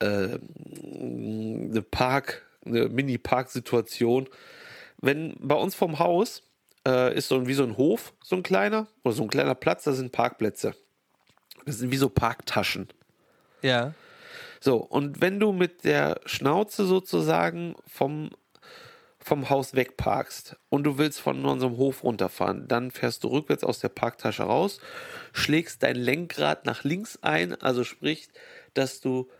[0.00, 0.38] äh,
[0.94, 4.28] eine Park, eine Mini-Park-Situation.
[4.98, 6.42] Wenn bei uns vom Haus
[6.86, 9.54] äh, ist so ein, wie so ein Hof, so ein kleiner, oder so ein kleiner
[9.54, 10.74] Platz, da sind Parkplätze.
[11.66, 12.88] Das sind wie so Parktaschen.
[13.62, 13.94] Ja.
[14.60, 18.30] So, und wenn du mit der Schnauze sozusagen vom,
[19.18, 23.78] vom Haus wegparkst und du willst von unserem Hof runterfahren, dann fährst du rückwärts aus
[23.78, 24.80] der Parktasche raus,
[25.32, 28.28] schlägst dein Lenkrad nach links ein, also sprich,
[28.74, 29.30] dass du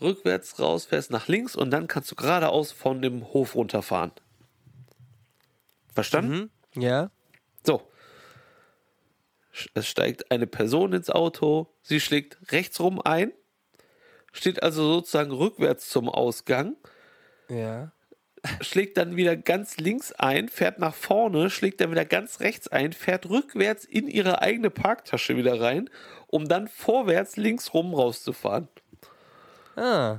[0.00, 4.12] rückwärts rausfährst nach links und dann kannst du geradeaus von dem Hof runterfahren.
[5.94, 6.50] Verstanden?
[6.74, 7.10] Ja.
[7.64, 7.82] So.
[9.74, 13.32] Es steigt eine Person ins Auto, sie schlägt rechts rum ein,
[14.32, 16.76] steht also sozusagen rückwärts zum Ausgang,
[17.48, 17.90] Ja.
[18.60, 22.92] schlägt dann wieder ganz links ein, fährt nach vorne, schlägt dann wieder ganz rechts ein,
[22.92, 25.90] fährt rückwärts in ihre eigene Parktasche wieder rein,
[26.28, 28.68] um dann vorwärts links rum rauszufahren.
[29.76, 30.18] Ah.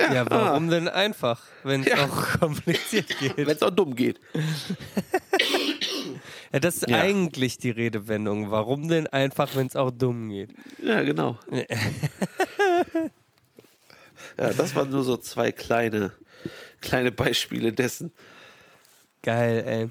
[0.00, 2.04] Ja, warum denn einfach, wenn es Ja.
[2.04, 3.36] auch kompliziert geht?
[3.36, 4.20] Wenn es auch dumm geht.
[6.52, 7.00] Ja, das ist Ja.
[7.00, 8.50] eigentlich die Redewendung.
[8.50, 10.50] Warum denn einfach, wenn es auch dumm geht?
[10.82, 11.38] Ja, genau.
[14.38, 16.12] ja, das waren nur so zwei kleine,
[16.80, 18.12] kleine Beispiele dessen.
[19.22, 19.88] Geil, ey.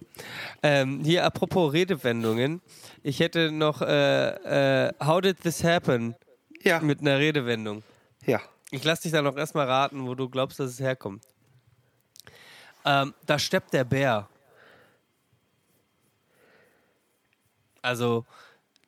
[0.61, 2.61] Ähm, hier, apropos Redewendungen.
[3.01, 6.15] Ich hätte noch äh, äh, How did this happen?
[6.61, 7.83] Ja, Mit einer Redewendung.
[8.25, 8.39] ja.
[8.73, 11.23] Ich lass dich da noch erstmal raten, wo du glaubst, dass es herkommt.
[12.83, 14.27] Ähm, da steppt der Bär.
[17.83, 18.25] Also,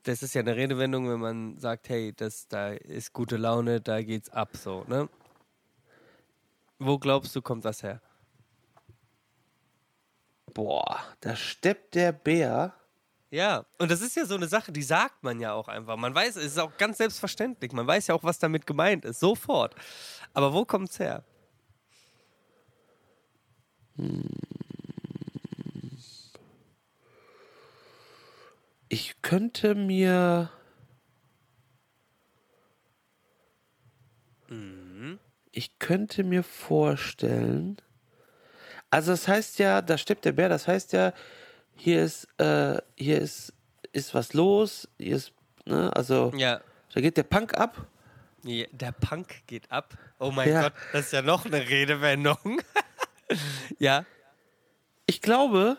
[0.02, 4.02] das ist ja eine Redewendung, wenn man sagt, hey, das, da ist gute Laune, da
[4.02, 5.08] geht's ab, so, ne?
[6.80, 8.02] Wo glaubst du, kommt das her?
[10.52, 12.74] Boah, da steppt der Bär.
[13.36, 15.98] Ja, und das ist ja so eine Sache, die sagt man ja auch einfach.
[15.98, 17.74] Man weiß, es ist auch ganz selbstverständlich.
[17.74, 19.76] Man weiß ja auch, was damit gemeint ist, sofort.
[20.34, 21.26] Aber wo kommt's her?
[28.88, 30.50] Ich könnte mir.
[35.52, 37.82] Ich könnte mir vorstellen.
[38.90, 41.12] Also das heißt ja, da steppt der Bär, das heißt ja,
[41.76, 43.54] hier ist, äh, hier ist,
[43.92, 45.32] ist was los, hier ist,
[45.66, 46.62] ne, also Ja,
[46.94, 47.88] da geht der Punk ab.
[48.44, 49.98] Ja, Der Punk geht ab.
[50.20, 50.62] Oh mein Ja.
[50.62, 52.62] Gott, das ist ja noch eine Redewendung.
[53.80, 54.06] ja,
[55.08, 55.78] Ich glaube,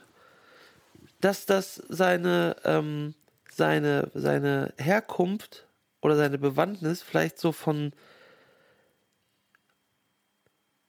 [1.21, 3.15] dass das seine, ähm,
[3.51, 5.67] seine, seine Herkunft
[6.03, 7.93] oder seine Bewandtnis vielleicht so von,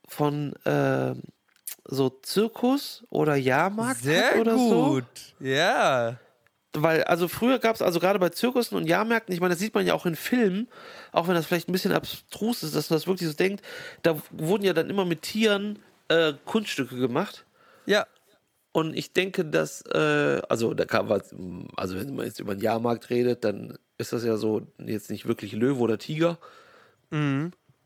[0.07, 1.23] von ähm,
[1.87, 5.05] so Zirkus oder Jahrmarkt sehr hat oder gut.
[5.39, 6.11] Ja.
[6.11, 6.17] so.
[6.83, 9.73] Weil, also früher gab es, also gerade bei Zirkussen und Jahrmärkten, ich meine, das sieht
[9.73, 10.67] man ja auch in Filmen,
[11.11, 13.63] auch wenn das vielleicht ein bisschen abstrus ist, dass man das wirklich so denkt,
[14.03, 17.45] da wurden ja dann immer mit Tieren äh, Kunststücke gemacht.
[17.85, 18.05] Ja.
[18.73, 21.33] Und ich denke, dass, äh, also da kann was,
[21.75, 25.25] also wenn man jetzt über den Jahrmarkt redet, dann ist das ja so jetzt nicht
[25.25, 26.37] wirklich Löwe oder Tiger,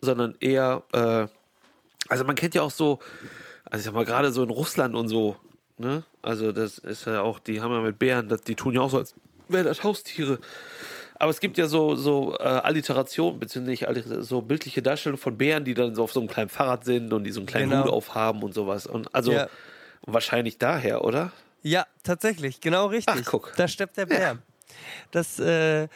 [0.01, 1.27] sondern eher, äh,
[2.09, 2.99] also man kennt ja auch so
[3.71, 5.35] Also ich sag mal, gerade so in Russland und so,
[5.79, 6.03] ne?
[6.21, 8.89] Also das ist ja auch, die haben ja mit Bären, das, die tun ja auch
[8.91, 9.15] so, als
[9.47, 10.37] wären das Haustiere.
[11.15, 15.73] Aber es gibt ja so, so äh, Alliterationen, beziehungsweise so bildliche Darstellungen von Bären, die
[15.73, 17.83] dann so auf so einem kleinen Fahrrad sind und die so einen kleinen Genau.
[17.85, 18.85] Hut aufhaben und sowas.
[18.87, 19.47] Und also Ja.
[20.05, 21.31] wahrscheinlich daher, oder?
[21.63, 23.15] Ja, tatsächlich, genau richtig.
[23.25, 23.53] Ach, guck.
[23.55, 24.37] Da steppt der Bär.
[25.11, 25.87] Das, äh,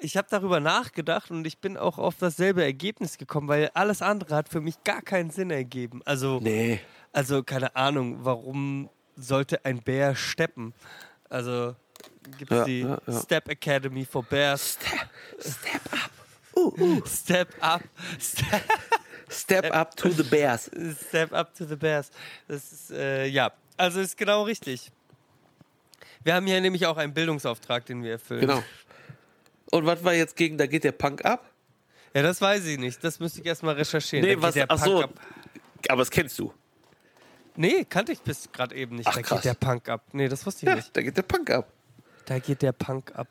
[0.00, 4.34] ich habe darüber nachgedacht und ich bin auch auf dasselbe Ergebnis gekommen, weil alles andere
[4.36, 6.02] hat für mich gar keinen Sinn ergeben.
[6.04, 6.80] Also, Nee.
[7.12, 10.74] Also keine Ahnung, warum sollte ein Bär steppen?
[11.28, 11.74] Also
[12.38, 13.20] gibt es Ja, die ja, ja.
[13.20, 14.72] Step Academy for Bears.
[14.78, 15.08] Step,
[15.40, 17.06] step up.
[17.06, 17.82] Step up.
[18.20, 18.62] Step,
[19.30, 20.70] Step up to the Bears.
[21.08, 22.10] step up to the Bears.
[22.48, 24.90] Das ist, äh, ja, also ist genau richtig.
[26.24, 28.40] Wir haben hier nämlich auch einen Bildungsauftrag, den wir erfüllen.
[28.40, 28.62] Genau.
[29.70, 31.44] Und was war jetzt gegen, da geht der Punk ab?
[32.14, 33.04] Ja, das weiß ich nicht.
[33.04, 34.26] Das müsste ich erstmal recherchieren.
[34.26, 35.02] Nee, Da was, geht der ach Punk so.
[35.04, 35.10] ab.
[35.88, 36.52] Aber das kennst du.
[37.60, 39.08] Nee, kannte ich bis gerade eben nicht.
[39.08, 39.42] Ach, da krass.
[39.42, 40.04] geht der Punk ab.
[40.12, 40.96] Nee, das wusste ich Ja, nicht.
[40.96, 41.72] da geht der Punk ab.
[42.26, 43.28] Da geht der Punk ab.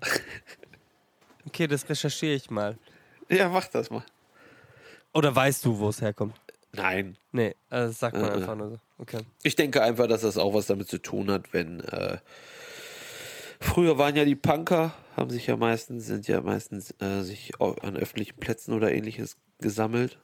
[1.46, 2.78] Okay, das recherchiere ich mal.
[3.28, 4.04] Ja, mach das mal.
[5.12, 6.40] Oder weißt du, wo es herkommt?
[6.72, 7.16] Nein.
[7.32, 8.32] Nee, also das sagt man Äh, äh.
[8.36, 8.78] einfach nur so.
[8.98, 9.20] Okay.
[9.42, 12.18] Ich denke einfach, dass das auch was damit zu tun hat, wenn äh,
[13.60, 17.96] früher waren ja die Punker, haben sich ja meistens, sind ja meistens äh, sich an
[17.96, 20.18] öffentlichen Plätzen oder ähnliches gesammelt.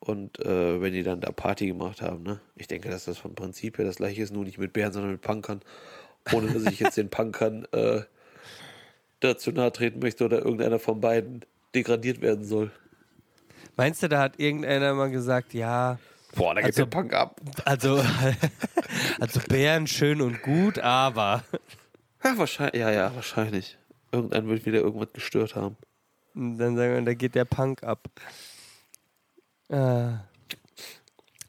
[0.00, 2.40] Und äh, wenn die dann da Party gemacht haben, ne?
[2.56, 5.12] Ich denke, dass das vom Prinzip her das gleiche ist, nur nicht mit Bären, sondern
[5.12, 5.60] mit Punkern.
[6.32, 8.02] Ohne dass ich jetzt den Punkern äh,
[9.20, 12.70] dazu nahe treten möchte oder irgendeiner von beiden degradiert werden soll.
[13.76, 15.98] Meinst du, da hat irgendeiner mal gesagt, ja,
[16.34, 17.40] Boah, da geht Also- der Punk ab.
[17.64, 18.04] also,
[19.20, 21.42] also Bären schön und gut, aber.
[22.22, 22.80] Ja, wahrscheinlich.
[22.80, 23.78] Ja, ja, wahrscheinlich.
[24.12, 25.76] Irgendein wird wieder irgendwas gestört haben.
[26.34, 28.08] Und dann sagen wir, da geht der Punk ab.
[29.68, 30.12] Äh,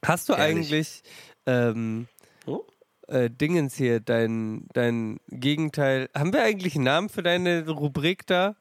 [0.04, 0.58] hast du Herrlich.
[0.68, 1.04] eigentlich
[1.46, 2.08] ähm,
[2.46, 2.66] Oh?
[3.08, 6.10] äh, Dingens hier, dein, dein Gegenteil.
[6.16, 8.56] Haben wir eigentlich einen Namen für deine Rubrik da?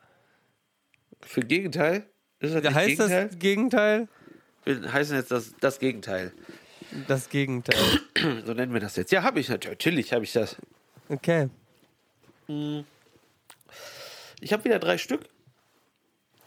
[1.20, 2.06] Für Gegenteil?
[2.40, 3.28] Ist das heißt Gegenteil?
[3.28, 4.08] das Gegenteil?
[4.64, 6.32] Wir heißen jetzt das, das Gegenteil.
[7.06, 7.76] Das Gegenteil.
[8.44, 9.12] So nennen wir das jetzt.
[9.12, 9.78] Ja, habe ich natürlich.
[9.78, 10.56] Natürlich habe ich das.
[11.08, 11.48] Okay.
[14.40, 15.22] Ich habe wieder drei Stück.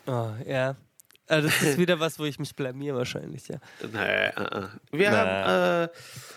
[0.07, 0.75] Oh, ja.
[1.31, 3.57] Also das ist wieder was, wo ich mich blamier wahrscheinlich, ja.
[3.81, 4.67] Nee, äh, äh.
[4.91, 5.17] Wir Na.
[5.17, 5.89] haben, äh,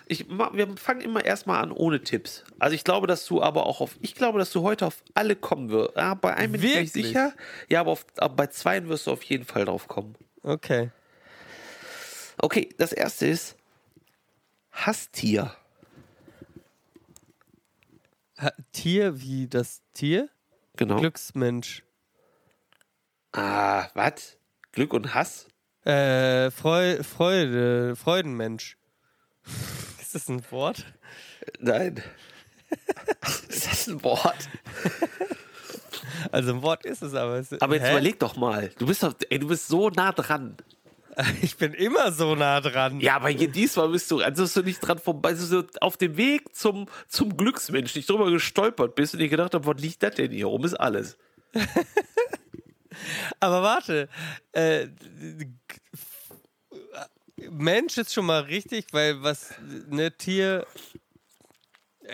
[0.07, 2.45] ich, wir fangen immer erstmal an ohne Tipps.
[2.61, 5.35] Also ich glaube, dass du aber auch auf, ich glaube, dass du heute auf alle
[5.35, 5.97] kommen wirst.
[5.97, 6.95] Ja, bei einem bin ich Wirklich?
[6.95, 7.33] nicht sicher.
[7.69, 10.15] Ja, aber, auf, aber bei zweien wirst du auf jeden Fall drauf kommen.
[10.45, 10.93] Okay.
[12.39, 13.57] Okay, das erste ist
[14.71, 15.57] Hasstier.
[18.39, 20.29] Ha Tier wie das Tier?
[20.77, 21.01] Genau.
[21.01, 21.83] Glücksmensch.
[23.33, 24.37] Ah, was?
[24.75, 25.47] Glück und Hass?
[25.85, 28.77] Äh, Freu Freude, Freudenmensch.
[30.01, 30.85] Ist das ein Wort?
[31.59, 32.03] Nein.
[33.49, 34.49] ist das ein Wort?
[36.33, 37.35] Also ein Wort ist es aber.
[37.35, 37.93] Es, Aber jetzt Hä?
[37.93, 38.71] überleg doch mal.
[38.79, 40.57] Du bist doch, ey, du bist so nah dran.
[41.43, 42.99] Ich bin immer so nah dran.
[43.01, 45.65] Ja, aber hier diesmal bist du, als bist du nicht dran vorbei, als du so
[45.81, 49.81] auf dem Weg zum, zum Glücksmensch nicht drüber gestolpert bist und dir gedacht hast, was
[49.81, 50.65] liegt das denn hier rum?
[50.65, 51.17] Ist alles.
[53.41, 54.09] Aber warte.
[54.53, 54.89] Äh,
[57.37, 59.55] Mensch ist schon mal richtig, weil was,
[59.89, 60.67] ne, Tier.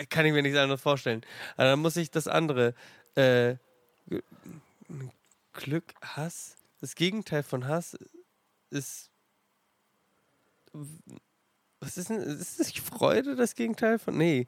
[0.09, 1.21] Kann ich mir nichts anderes vorstellen.
[1.55, 2.73] Aber dann muss ich das andere.
[3.15, 3.55] Äh,
[5.53, 6.55] Glück, Hass.
[6.79, 7.97] Das Gegenteil von Hass
[8.69, 9.11] ist.
[11.79, 12.21] Was ist denn?
[12.21, 14.17] Ist das Freude das Gegenteil von.
[14.17, 14.47] Nee.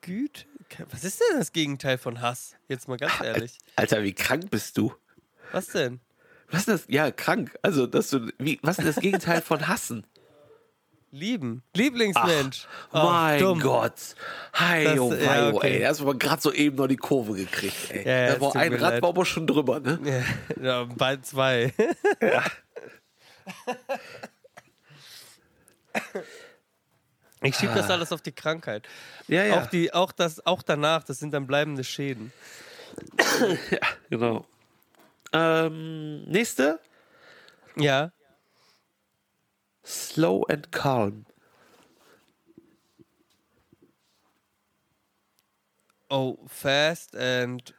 [0.00, 0.44] Güte?
[0.90, 2.56] Was ist denn das Gegenteil von Hass?
[2.68, 3.58] Jetzt mal ganz ehrlich.
[3.76, 4.92] Alter, wie krank bist du?
[5.52, 6.00] Was denn?
[6.50, 6.84] Was ist das?
[6.88, 7.56] Ja, krank.
[7.62, 10.06] Also, dass du, wie, was ist das Gegenteil von hassen?
[11.10, 11.62] Lieben.
[11.74, 12.66] Lieblingsmensch.
[12.92, 13.60] Oh, mein dumm.
[13.60, 14.16] Gott.
[14.54, 15.74] Hi, oh, ja, wei, oh, okay.
[15.74, 15.80] ey.
[15.80, 18.04] Da hast du gerade so eben noch die Kurve gekriegt, ey.
[18.04, 19.02] Ja, ja, da war ein Rad leid.
[19.02, 20.00] war aber schon drüber, ne?
[20.04, 21.72] Ja, ja, bald zwei.
[27.42, 28.88] Ich schiebe das alles auf die Krankheit.
[29.28, 29.60] Ja, ja.
[29.60, 32.32] Auch, die, auch, das, auch danach, das sind dann bleibende Schäden.
[33.70, 33.78] ja,
[34.10, 34.46] genau.
[35.34, 36.78] Ähm, nächste.
[37.76, 38.12] Ja.
[39.84, 41.26] Slow and calm.
[46.08, 47.74] Oh, fast and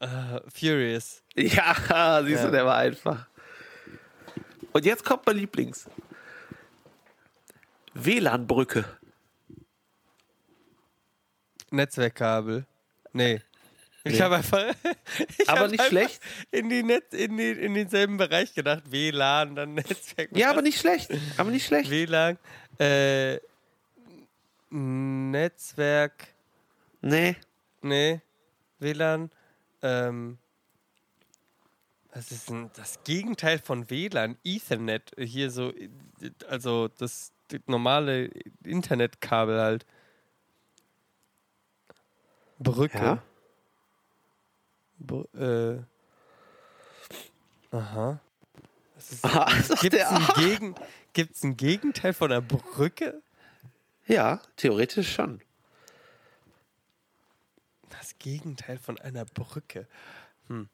[0.00, 1.22] äh, furious.
[1.36, 2.46] Ja, siehst Ja.
[2.46, 3.28] du, der war einfach.
[4.72, 5.88] Und jetzt kommt mein Lieblings.
[7.92, 8.84] WLAN-Brücke.
[11.70, 12.66] Netzwerkkabel.
[13.12, 13.42] Nee.
[14.04, 14.62] Ich habe einfach.
[15.38, 16.20] Ich Aber hab nicht einfach schlecht.
[16.50, 18.82] In, die Netz, in, die, in denselben Bereich gedacht.
[18.90, 20.36] WLAN, dann Netzwerk.
[20.36, 21.10] Ja, aber nicht schlecht.
[21.36, 21.90] Aber nicht schlecht.
[21.90, 22.38] WLAN.
[22.78, 23.38] Äh,
[24.70, 26.28] Netzwerk.
[27.00, 27.36] Nee.
[27.82, 28.20] Nee.
[28.78, 29.30] WLAN.
[29.82, 30.38] Ähm.
[32.12, 34.36] Was ist denn das Gegenteil von WLAN?
[34.44, 35.12] Ethernet.
[35.18, 35.72] Hier so.
[36.48, 38.30] Also das, das normale
[38.64, 39.86] Internetkabel halt.
[42.58, 42.98] Brücke.
[42.98, 43.22] Ja.
[45.34, 45.78] Äh.
[47.70, 48.20] Aha.
[49.22, 50.32] Ah, Gibt es er, ein, ah.
[50.38, 50.74] Gegen,
[51.12, 53.20] gibt's ein Gegenteil von einer Brücke?
[54.06, 55.40] Ja, theoretisch schon.
[57.90, 59.86] Das Gegenteil von einer Brücke.
[60.48, 60.68] Hm.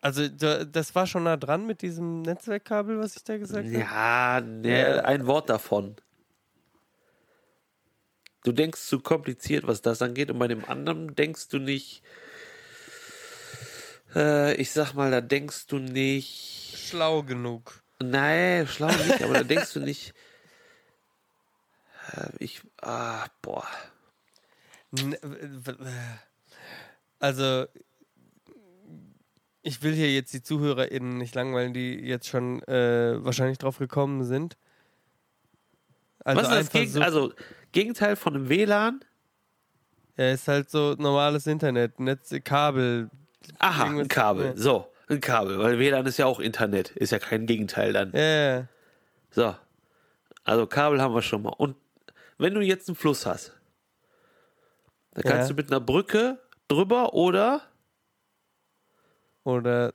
[0.00, 3.78] Also, da- das war schon nah dran mit diesem Netzwerkkabel, was ich da gesagt habe?
[3.78, 5.02] Ja, nee, Ja.
[5.04, 5.96] ein Wort davon.
[8.44, 12.02] Du denkst zu kompliziert, was das angeht, und bei dem anderen denkst du nicht.
[14.14, 16.76] Äh, ich sag mal, da denkst du nicht.
[16.76, 17.82] Schlau genug.
[18.00, 20.14] Nein, schlau nicht, aber da denkst du nicht.
[22.12, 22.60] Äh, ich.
[22.82, 23.66] Ah, boah.
[27.18, 27.66] Also,
[29.62, 34.24] ich will hier jetzt die ZuhörerInnen nicht langweilen, die jetzt schon äh, wahrscheinlich drauf gekommen
[34.24, 34.56] sind.
[36.24, 37.32] Also was ist das Gegen so, also,
[37.72, 39.04] Gegenteil von einem WLAN?
[40.16, 43.10] ja, ist halt so normales Internet, Netz, Kabel.
[43.58, 44.46] Aha, ein Kabel.
[44.46, 44.56] ja.
[44.56, 46.90] So, ein Kabel, weil WLAN ist ja auch Internet.
[46.90, 48.12] Ist ja kein Gegenteil dann.
[48.12, 48.20] Ja,
[48.58, 48.68] ja.
[49.30, 49.54] So.
[50.44, 51.50] Also Kabel haben wir schon mal.
[51.50, 51.76] Und
[52.38, 53.52] wenn du jetzt einen Fluss hast,
[55.12, 57.62] dann kannst du mit einer Brücke drüber oder
[59.44, 59.94] Oder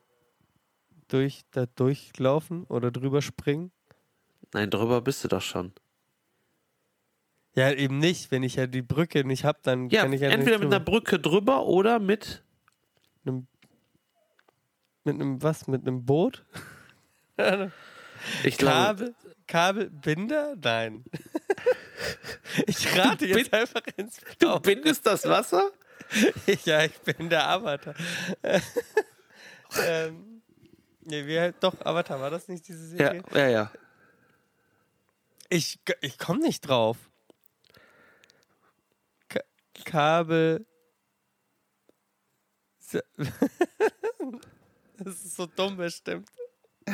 [1.07, 3.71] durch, da durchlaufen oder drüber springen.
[4.53, 5.73] nein, drüber bist du doch schon.
[7.55, 8.31] Ja, eben nicht.
[8.31, 10.73] Wenn ich ja die Brücke nicht hab, dann Ja, kann ich ja entweder nicht mit
[10.73, 10.83] einer.
[10.83, 12.43] Brücke drüber oder mit
[13.25, 13.47] Einem,
[15.03, 15.67] mit einem was?
[15.67, 16.45] Mit einem Boot?
[18.43, 19.15] ich glaube, Kabel?
[19.47, 20.55] Kabelbinder?
[20.61, 21.03] Nein.
[22.67, 24.59] ich rate jetzt bin- einfach ins du Blaue.
[24.61, 25.71] bindest das Wasser?
[26.65, 27.93] ja, ich bin der Avatar.
[29.85, 30.41] ähm,
[31.01, 33.23] nee, halt, doch, Avatar, war das nicht diese Ja, Serie?
[33.33, 33.71] ja, ja.
[35.49, 36.97] Ich, ich komme nicht drauf.
[39.29, 39.39] Ka
[39.85, 40.65] Kabel.
[45.01, 46.27] Das ist so dumm bestimmt.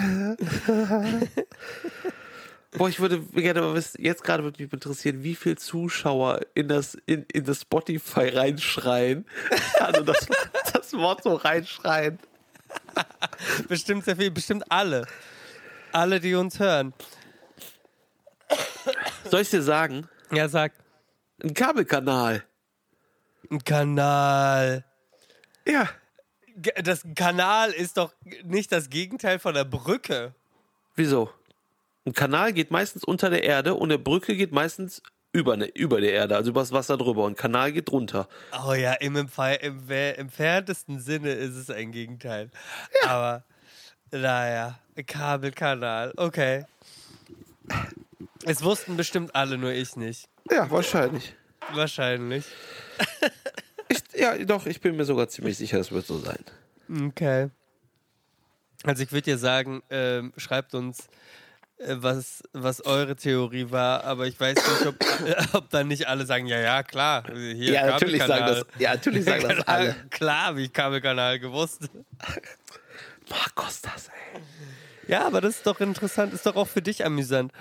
[2.78, 6.68] Boah, ich würde gerne mal wissen, jetzt gerade würde mich interessieren, wie viele Zuschauer in
[6.68, 9.26] das, in, in das Spotify reinschreien.
[9.80, 10.28] Also das,
[10.74, 12.20] das Wort so reinschreien.
[13.68, 15.08] Bestimmt sehr viel, bestimmt alle.
[15.92, 16.94] Alle, die uns hören.
[19.30, 20.08] Soll ich dir sagen?
[20.32, 20.74] Ja, sag.
[21.42, 22.44] Ein Kabelkanal.
[23.50, 24.86] Ein Kanal.
[25.68, 25.90] Ja.
[26.84, 30.34] Das Kanal ist doch nicht das Gegenteil von der Brücke.
[30.96, 31.30] Wieso?
[32.06, 35.02] Ein Kanal geht meistens unter der Erde und eine Brücke geht meistens
[35.34, 37.24] über, ne, über der Erde, also übers Wasser drüber.
[37.26, 38.30] Und ein Kanal geht drunter.
[38.66, 39.30] Oh ja, im, im
[39.90, 42.50] we- entferntesten Sinne ist es ein Gegenteil.
[43.06, 43.44] Aber
[44.12, 46.64] naja, Kabelkanal, okay.
[48.46, 50.30] Es wussten bestimmt alle, nur ich nicht.
[50.50, 51.36] Ja, wahrscheinlich.
[51.74, 52.46] Wahrscheinlich.
[54.18, 56.44] Ja, doch, ich bin mir sogar ziemlich sicher, es wird so sein.
[57.08, 57.50] Okay.
[58.84, 61.08] Also ich würde dir sagen, ähm, schreibt uns,
[61.78, 66.08] äh, was, was eure Theorie war, aber ich weiß nicht, ob, äh, ob dann nicht
[66.08, 67.24] alle sagen, ja, ja, klar.
[67.34, 69.96] Hier, Ja, natürlich sagen das, ja, natürlich sagen das alle.
[70.10, 71.90] Klar, habe ich Kabelkanal gewusst.
[73.30, 74.42] Markus, das, ey.
[75.08, 77.52] Ja, aber das ist doch interessant, ist doch auch für dich amüsant.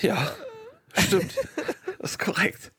[0.00, 0.34] Ja,
[0.98, 1.34] stimmt.
[1.98, 2.72] das ist korrekt.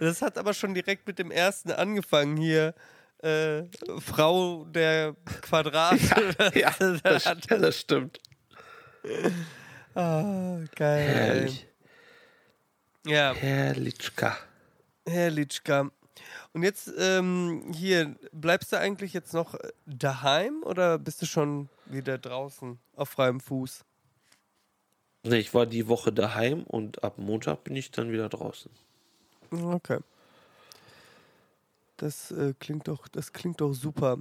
[0.00, 2.74] Das hat aber schon direkt mit dem ersten angefangen hier.
[3.18, 3.64] Äh,
[4.00, 5.98] Frau der Quadrat.
[6.54, 8.20] Ja, das, ja, das stimmt.
[9.94, 11.08] Ah, geil.
[11.08, 11.66] Herrlich.
[13.06, 14.36] Ja, Herrlichka.
[15.06, 15.90] Herr Litschka.
[16.52, 22.16] Und jetzt ähm, hier, bleibst du eigentlich jetzt noch daheim oder bist du schon wieder
[22.16, 23.84] draußen auf freiem Fuß?
[25.24, 28.70] Nee, ich war die Woche daheim und ab Montag bin ich dann wieder draußen.
[29.62, 29.98] Okay.
[31.96, 34.18] Das äh, klingt doch, das klingt doch super.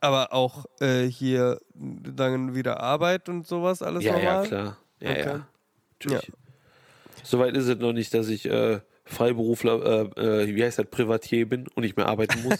[0.00, 4.42] Aber auch äh, hier dann wieder Arbeit und sowas alles Ja, normal?
[4.42, 4.76] ja, klar.
[5.00, 5.24] Ja, Okay.
[5.26, 5.46] ja.
[5.92, 6.32] Natürlich.
[7.22, 11.48] Soweit ist es noch nicht, dass ich äh, Freiberufler, äh, äh, wie heißt das, Privatier
[11.48, 12.58] bin und nicht mehr arbeiten muss.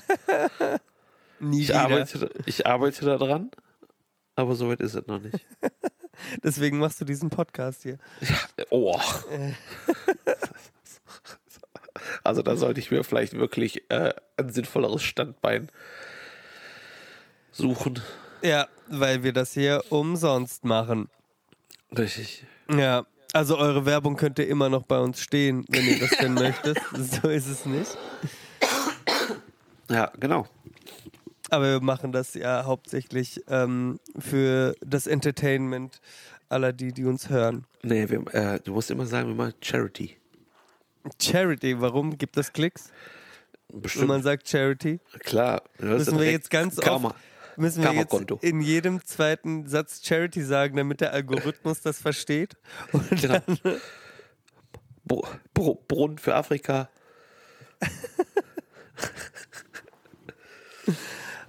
[1.41, 1.81] Nie Ich wieder.
[1.81, 3.51] arbeite, ich arbeite da dran,
[4.37, 5.45] aber soweit ist es noch nicht.
[6.43, 7.99] Deswegen machst du diesen Podcast hier.
[8.71, 8.99] Oh.
[12.23, 15.69] Also da sollte ich mir vielleicht wirklich äh, ein sinnvolleres Standbein
[17.53, 18.01] suchen.
[18.43, 21.09] Ja, weil wir das hier umsonst machen.
[21.97, 22.45] Richtig.
[22.71, 26.79] Ja, also eure Werbung könnte immer noch bei uns stehen, wenn ihr das denn möchtet.
[26.93, 27.97] So ist es nicht.
[29.91, 30.47] Ja, genau.
[31.51, 36.01] Aber wir machen das ja hauptsächlich ähm, für das Entertainment
[36.49, 37.65] aller die, die uns hören.
[37.83, 40.17] Nee, wir, äh, du musst immer sagen, wir machen Charity.
[41.21, 42.91] Charity, warum gibt das Klicks?
[43.69, 44.09] Wenn Bestimmt.
[44.09, 45.63] man sagt Charity, Klar.
[45.79, 47.09] Hörst müssen wir jetzt ganz Karma.
[47.09, 47.17] oft
[47.57, 52.57] müssen wir jetzt in jedem zweiten Satz Charity sagen, damit der Algorithmus das versteht.
[52.93, 53.39] Und Genau.
[55.05, 56.89] Br Br Brunnen für Afrika.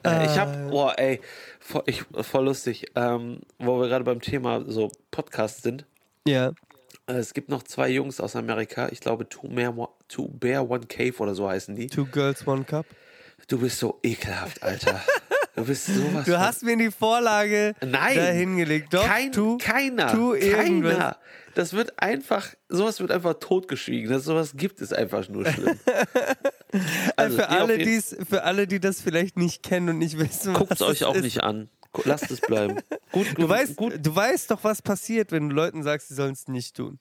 [0.03, 1.21] äh, ich hab, boah, ey,
[1.59, 5.85] voll, ich, voll lustig, ähm, wo wir gerade beim Thema so Podcast sind.
[6.27, 6.53] ja, Äh,
[7.07, 9.73] es gibt noch zwei Jungs aus Amerika, ich glaube Two, Bear,
[10.07, 11.87] Two Bear One Cave oder so heißen die.
[11.87, 12.85] Two Girls, One Cup.
[13.47, 15.01] Du bist so ekelhaft, Alter.
[15.55, 16.25] Du bist sowas.
[16.25, 18.15] Du hast mir die Vorlage Nein.
[18.15, 18.93] da hingelegt.
[18.93, 20.11] Doch, Kein, tu, keiner.
[20.11, 20.93] tu irgendwas.
[20.97, 21.17] keiner.
[21.53, 24.09] Das wird einfach, sowas wird einfach totgeschwiegen.
[24.09, 25.79] Das sowas gibt es einfach nur schlimm.
[27.15, 30.53] Also, für, ihr auf alle, für alle, die das vielleicht nicht kennen und nicht wissen,
[30.53, 31.21] Guckt es euch auch ist.
[31.23, 31.69] nicht an.
[32.03, 32.77] Lasst es bleiben.
[33.11, 33.93] Gut, Du gut, weißt, gut.
[34.05, 36.99] du weißt doch, was passiert, wenn du Leuten sagst, sie sollen es nicht tun.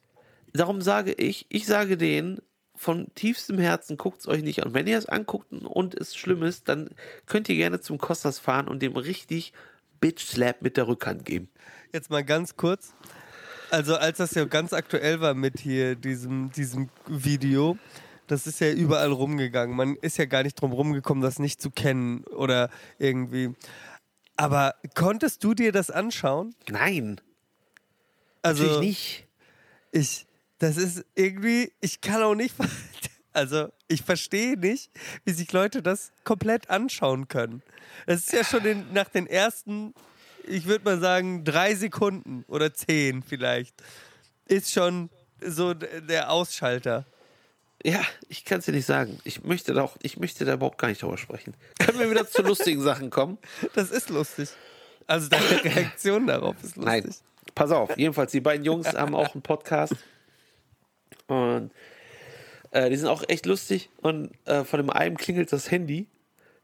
[0.53, 2.41] Darum sage ich, ich sage denen
[2.77, 4.75] von tiefstem Herzen, guckt es euch nicht an.
[4.75, 6.91] Wenn ihr es anguckt und es schlimm ist, dann
[7.27, 9.53] könnt ihr gerne zum Kostas fahren und dem richtig
[10.01, 11.49] Bitch Slap mit der Rückhand geben.
[11.93, 12.93] Jetzt mal ganz kurz.
[13.71, 17.77] Also als das ja ganz aktuell war mit hier diesem, diesem Video,
[18.27, 19.75] das ist ja überall rumgegangen.
[19.75, 23.55] Man ist ja gar nicht drum rumgekommen, das nicht zu kennen oder irgendwie.
[24.37, 26.55] Aber konntest du dir das anschauen?
[26.69, 27.21] Nein,
[28.43, 29.27] Also natürlich nicht.
[29.93, 30.27] ich,
[30.59, 32.55] das ist irgendwie, ich kann auch nicht,
[33.33, 34.91] also ich verstehe nicht,
[35.25, 37.63] wie sich Leute das komplett anschauen können.
[38.07, 39.95] Das ist ja schon in, nach den ersten,
[40.47, 43.75] ich würde mal sagen, drei Sekunden oder zehn vielleicht,
[44.47, 45.11] ist schon
[45.41, 47.07] so der Ausschalter.
[47.85, 49.19] Ja, ich kann es dir nicht sagen.
[49.25, 51.55] Ich möchte da auch, ich möchte da überhaupt gar nicht drüber sprechen.
[51.79, 53.39] Können wir wieder zu lustigen Sachen kommen?
[53.75, 54.49] Das ist lustig.
[55.07, 56.85] Also deine Reaktion darauf ist lustig.
[57.05, 57.15] Nein.
[57.55, 59.95] Pass auf, jedenfalls, die beiden Jungs haben auch einen Podcast.
[61.27, 61.71] Und
[62.71, 63.91] äh, die sind auch echt lustig.
[64.01, 66.07] Und äh, von dem einen klingelt das Handy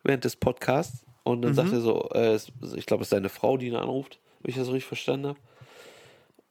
[0.03, 1.05] während des Podcasts.
[1.23, 2.37] Und dann sagt er so, äh,
[2.75, 5.39] ich glaube, es ist seine Frau, die ihn anruft, wenn ich das richtig verstanden habe.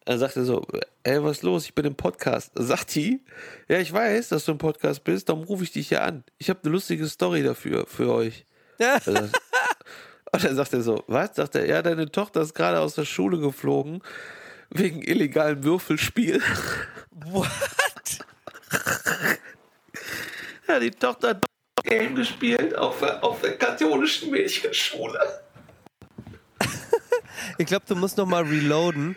[0.05, 0.65] Er sagt er so,
[1.03, 1.65] ey, was ist los?
[1.65, 2.51] Ich bin im Podcast.
[2.55, 3.21] Sagt die,
[3.67, 6.23] ja, ich weiß, dass du im Podcast bist, darum rufe ich dich ja an.
[6.39, 8.45] Ich habe eine lustige Story dafür, für euch.
[8.81, 8.97] Ja.
[10.31, 11.35] Und dann sagt er so, was?
[11.35, 14.01] Sagt er, ja, deine Tochter ist gerade aus der Schule geflogen
[14.69, 16.41] wegen illegalen Würfelspiel.
[17.11, 17.49] What?
[20.67, 21.45] Ja, die Tochter hat
[21.83, 25.19] Game gespielt auf, der- auf der katholischen Mädchenschule.
[27.57, 29.15] Ich glaube, du musst noch mal reloaden.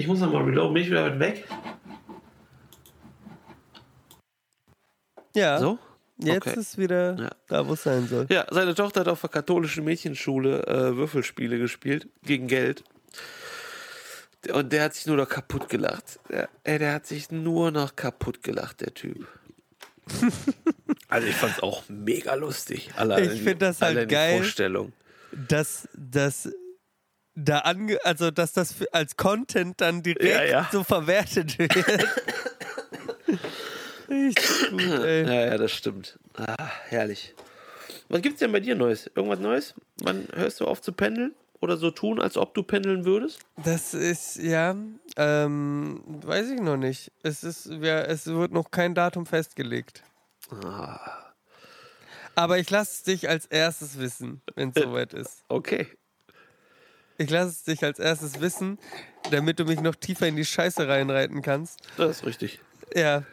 [0.00, 1.44] Ich muss nochmal reloaden, bin ich wieder weg?
[5.34, 5.58] Ja.
[5.58, 5.78] So?
[6.20, 6.58] Jetzt Okay.
[6.60, 7.30] ist wieder Ja.
[7.48, 8.26] da, wo es sein soll.
[8.30, 12.82] Ja, seine Tochter hat auf der katholischen Mädchenschule äh, Würfelspiele gespielt, gegen Geld.
[14.52, 16.20] Und der hat sich nur noch kaputt gelacht.
[16.30, 19.26] Der, ey, der hat sich nur noch kaputt gelacht, der Typ.
[21.08, 22.90] also ich fand's auch mega lustig.
[22.96, 24.38] Allein Ich die- find das halt geil.
[24.38, 24.92] Vorstellung.
[25.32, 26.48] dass das
[27.40, 30.68] da ange also dass das als Content dann direkt Ja, ja.
[30.72, 31.72] so verwertet wird.
[34.08, 35.24] Richtig gut, ey.
[35.26, 36.18] Ja, ja, das stimmt.
[36.34, 37.34] Ah, herrlich.
[38.08, 39.10] Was gibt's denn bei dir Neues?
[39.14, 39.74] Irgendwas Neues?
[39.98, 41.34] Wann hörst du auf zu pendeln?
[41.60, 43.40] Oder so tun, als ob du pendeln würdest?
[43.64, 44.76] Das ist ja,
[45.16, 47.10] ähm, weiß ich noch nicht.
[47.24, 50.04] Es ist, ja, es wird noch kein Datum festgelegt.
[50.64, 51.32] Ah,
[52.36, 55.42] Aber ich lasse es dich als erstes wissen, wenn es soweit ist.
[55.48, 55.88] okay.
[57.18, 58.78] Ich lasse es dich als erstes wissen,
[59.30, 61.80] damit du mich noch tiefer in die Scheiße reinreiten kannst.
[61.96, 62.60] Das ist richtig.
[62.94, 63.24] Ja.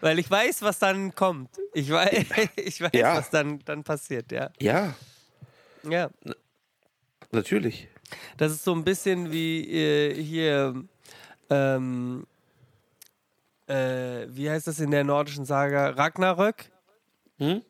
[0.00, 1.50] Weil ich weiß, was dann kommt.
[1.74, 2.24] Ich weiß,
[2.56, 3.16] ich weiß Ja.
[3.16, 4.50] was dann, dann passiert, ja.
[4.60, 4.94] Ja,
[5.88, 6.10] Ja.
[7.30, 7.88] natürlich.
[8.38, 10.82] Das ist so ein bisschen wie äh, hier,
[11.50, 12.26] ähm,
[13.66, 15.90] äh, wie heißt das in der nordischen Saga?
[15.90, 16.70] Ragnarök?
[17.36, 17.60] Hm?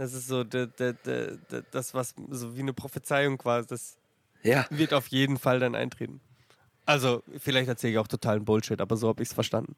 [0.00, 1.38] Das ist so de, de, de,
[1.72, 3.68] das, was so wie eine Prophezeiung quasi.
[3.68, 3.98] Das
[4.42, 4.64] Ja.
[4.70, 6.22] wird auf jeden Fall dann eintreten.
[6.86, 9.76] Also, vielleicht erzähle ich auch totalen Bullshit, aber so habe ich es verstanden.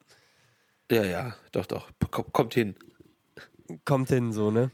[0.93, 1.91] Ja, ja, doch, doch.
[2.13, 2.77] Komm, kommt hin.
[3.85, 4.71] Kommt hin, so, ne?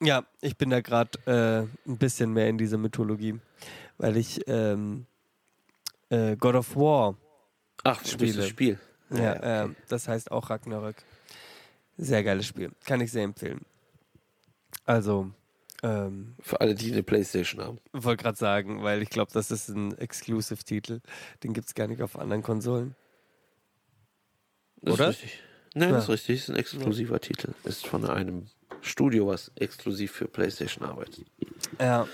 [0.00, 3.38] Ja, ich bin da gerade äh, ein bisschen mehr in dieser Mythologie,
[3.98, 5.04] weil ich ähm,
[6.08, 7.14] äh, God of War
[7.84, 8.32] Ach, Spiele.
[8.32, 8.48] Spiele.
[8.48, 8.80] Spiel.
[9.10, 9.64] Ja, Ja, okay.
[9.64, 10.96] ähm, das heißt auch Ragnarök.
[11.96, 12.70] Sehr geiles Spiel.
[12.84, 13.60] Kann ich sehr empfehlen.
[14.84, 15.30] Also,
[15.82, 17.78] ähm, Für alle, die eine Playstation haben.
[17.92, 21.00] wollte gerade sagen, weil ich glaube, das ist ein Exclusive-Titel.
[21.42, 22.94] Den gibt es gar nicht auf anderen Konsolen.
[24.82, 25.08] Das Oder?
[25.10, 25.42] Ist richtig.
[25.74, 25.94] Nein, Ja.
[25.96, 26.36] das ist richtig.
[26.40, 27.52] Ist ein exklusiver Titel.
[27.64, 28.46] Ist von einem
[28.82, 31.26] Studio, was exklusiv für PlayStation arbeitet.
[31.80, 32.06] Ja,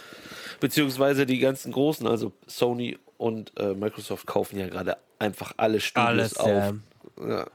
[0.61, 6.37] Beziehungsweise die ganzen großen, also Sony und äh, Microsoft kaufen ja gerade einfach alle Studios
[6.37, 6.37] alles.
[6.37, 6.49] auf.
[6.49, 7.47] Ja, Ja.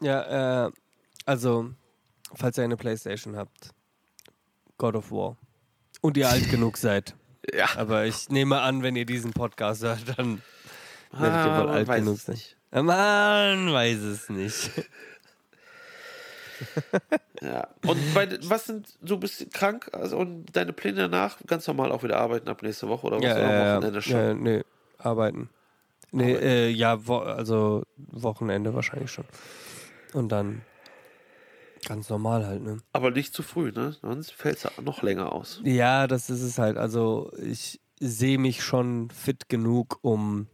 [0.00, 0.72] Ja äh,
[1.26, 1.70] also,
[2.34, 3.70] falls ihr eine Playstation habt,
[4.76, 5.36] God of War.
[6.00, 7.14] Und ihr alt genug seid.
[7.54, 7.68] ja.
[7.76, 10.42] Aber ich nehme an, wenn ihr diesen Podcast hört, dann
[11.12, 12.34] werdet ihr Ah, wohl man alt genug sein.
[12.34, 12.56] nicht.
[12.70, 14.70] Man weiß es nicht.
[17.42, 17.68] Ja.
[17.86, 22.02] Und bei, was sind, du bist krank also, und deine Pläne danach ganz normal auch
[22.02, 23.24] wieder arbeiten ab nächste Woche oder was?
[23.24, 24.16] Ja, oder ja, Wochenende schon?
[24.16, 24.64] ja, nee,
[24.98, 25.50] arbeiten.
[26.10, 26.46] Nee, Arbeiten.
[26.46, 29.26] Äh, ja, wo, also Wochenende wahrscheinlich schon.
[30.14, 30.62] Und dann
[31.86, 32.78] ganz normal halt, ne?
[32.92, 33.92] Aber nicht zu früh, ne?
[34.00, 35.60] Sonst fällt es noch länger aus.
[35.64, 36.78] Ja, das ist es halt.
[36.78, 40.48] Also ich sehe mich schon fit genug, um.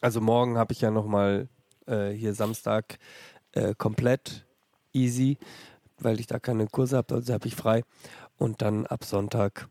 [0.00, 1.48] Also morgen habe ich ja nochmal
[1.86, 2.98] äh, hier Samstag
[3.52, 4.46] äh, komplett
[4.92, 5.38] easy,
[5.98, 7.82] weil ich da keine Kurse habe, also habe ich frei.
[8.38, 9.68] Und dann ab Sonntag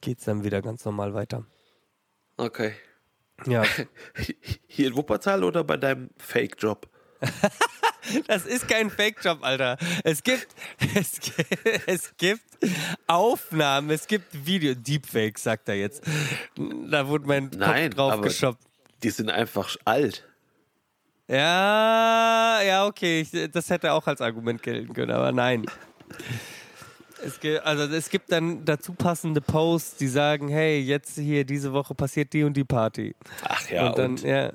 [0.00, 1.44] geht es dann wieder ganz normal weiter.
[2.36, 2.72] Okay.
[3.44, 3.64] Ja,
[4.66, 6.88] Hier in Wuppertal oder bei deinem Fake-Job?
[8.26, 9.76] das ist kein Fake-Job, Alter.
[10.04, 10.48] Es gibt,
[10.94, 11.20] es,
[11.86, 12.42] es gibt
[13.06, 16.02] Aufnahmen, es gibt Video, Deepfake, sagt er jetzt.
[16.90, 18.58] Da wurde mein Nein, Kopf drauf aber-.
[19.02, 20.24] Die sind einfach alt.
[21.28, 23.20] Ja, ja, okay.
[23.20, 25.66] Ich, das hätte auch als Argument gelten können, aber nein.
[27.24, 31.72] Es gibt, also es gibt dann dazu passende Posts, die sagen, hey, jetzt hier diese
[31.72, 33.14] Woche passiert die und die Party.
[33.42, 34.52] Ach ja, und dann, und ja,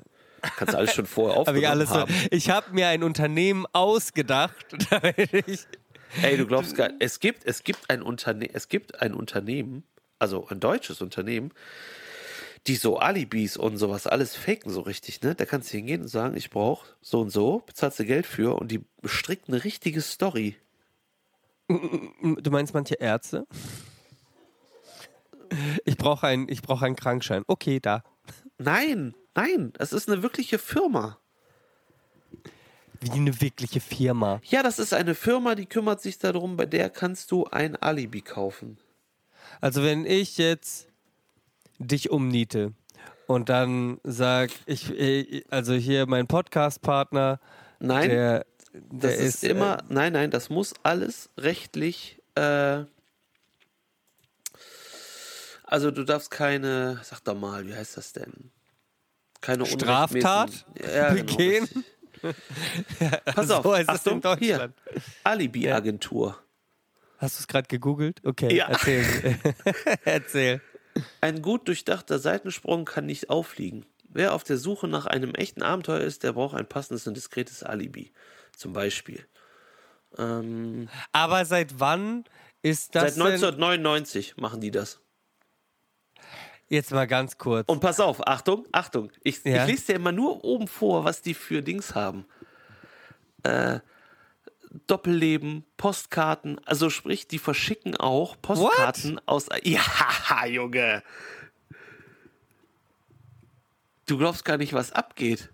[0.56, 1.94] kannst alles schon vorher ich aufgenommen alles so.
[1.94, 2.14] haben.
[2.30, 4.66] Ich habe mir ein Unternehmen ausgedacht,
[5.46, 5.66] ich.
[6.22, 9.84] Ey, du glaubst gar es gibt, es gibt ein Unternehmen, es gibt ein Unternehmen,
[10.18, 11.52] also ein deutsches Unternehmen,
[12.66, 15.34] die so Alibis und sowas alles faken so richtig, ne?
[15.34, 18.54] Da kannst du hingehen und sagen, ich brauche so und so, bezahlst du Geld für
[18.56, 20.56] und die strickt eine richtige Story.
[21.68, 23.46] Du meinst manche Ärzte?
[25.84, 27.42] Ich brauche einen, ich brauche einen Krankschein.
[27.46, 28.02] Okay, da.
[28.64, 31.18] Nein, nein, es ist eine wirkliche Firma.
[33.00, 34.40] Wie eine wirkliche Firma.
[34.44, 38.20] Ja, das ist eine Firma, die kümmert sich darum, bei der kannst du ein Alibi
[38.20, 38.78] kaufen.
[39.60, 40.86] Also wenn ich jetzt
[41.78, 42.72] dich umniete
[43.26, 47.40] und dann sag ich, äh, also hier mein Podcast-Partner,
[47.80, 52.84] Nein, der, der das ist, äh, immer, nein, nein, das muss alles rechtlich, äh,
[55.72, 58.50] also du darfst keine, sag doch mal, wie heißt das denn?
[59.40, 61.68] Keine Straftat ja, genau, begehen?
[62.22, 63.24] richtig.
[63.34, 64.74] Pass auf, so ist Achtung, in Deutschland.
[64.92, 66.38] hier, Alibi-Agentur.
[67.18, 68.20] Hast du es gerade gegoogelt?
[68.24, 68.68] Okay, Ja.
[68.68, 69.38] erzähl.
[70.04, 70.60] erzähl.
[71.20, 73.86] Ein gut durchdachter Seitensprung kann nicht auffliegen.
[74.08, 77.62] Wer auf der Suche nach einem echten Abenteuer ist, der braucht ein passendes und diskretes
[77.62, 78.12] Alibi.
[78.56, 79.26] Zum Beispiel.
[80.18, 82.24] Ähm, Aber seit wann
[82.60, 83.22] ist das seit denn?
[83.32, 85.00] 1999 machen die das.
[86.72, 87.68] Jetzt mal ganz kurz.
[87.68, 89.12] Und pass auf, Achtung, Achtung.
[89.22, 89.64] Ich, Ja.
[89.66, 92.24] ich lese dir immer nur oben vor, was die für Dings haben.
[93.42, 93.80] Äh,
[94.86, 99.48] Doppelleben, Postkarten, also sprich, die verschicken auch Postkarten aus.
[99.64, 101.02] Ja, Junge.
[104.06, 105.50] Du glaubst gar nicht, was abgeht.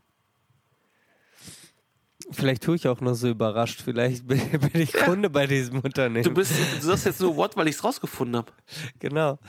[2.30, 3.82] Vielleicht tue ich auch nur so überrascht.
[3.84, 4.38] Vielleicht bin,
[4.72, 6.22] bin ich Kunde bei diesem Unternehmen.
[6.22, 8.52] Du bist, du sagst jetzt nur What, weil ich es rausgefunden habe.
[9.00, 9.40] Genau.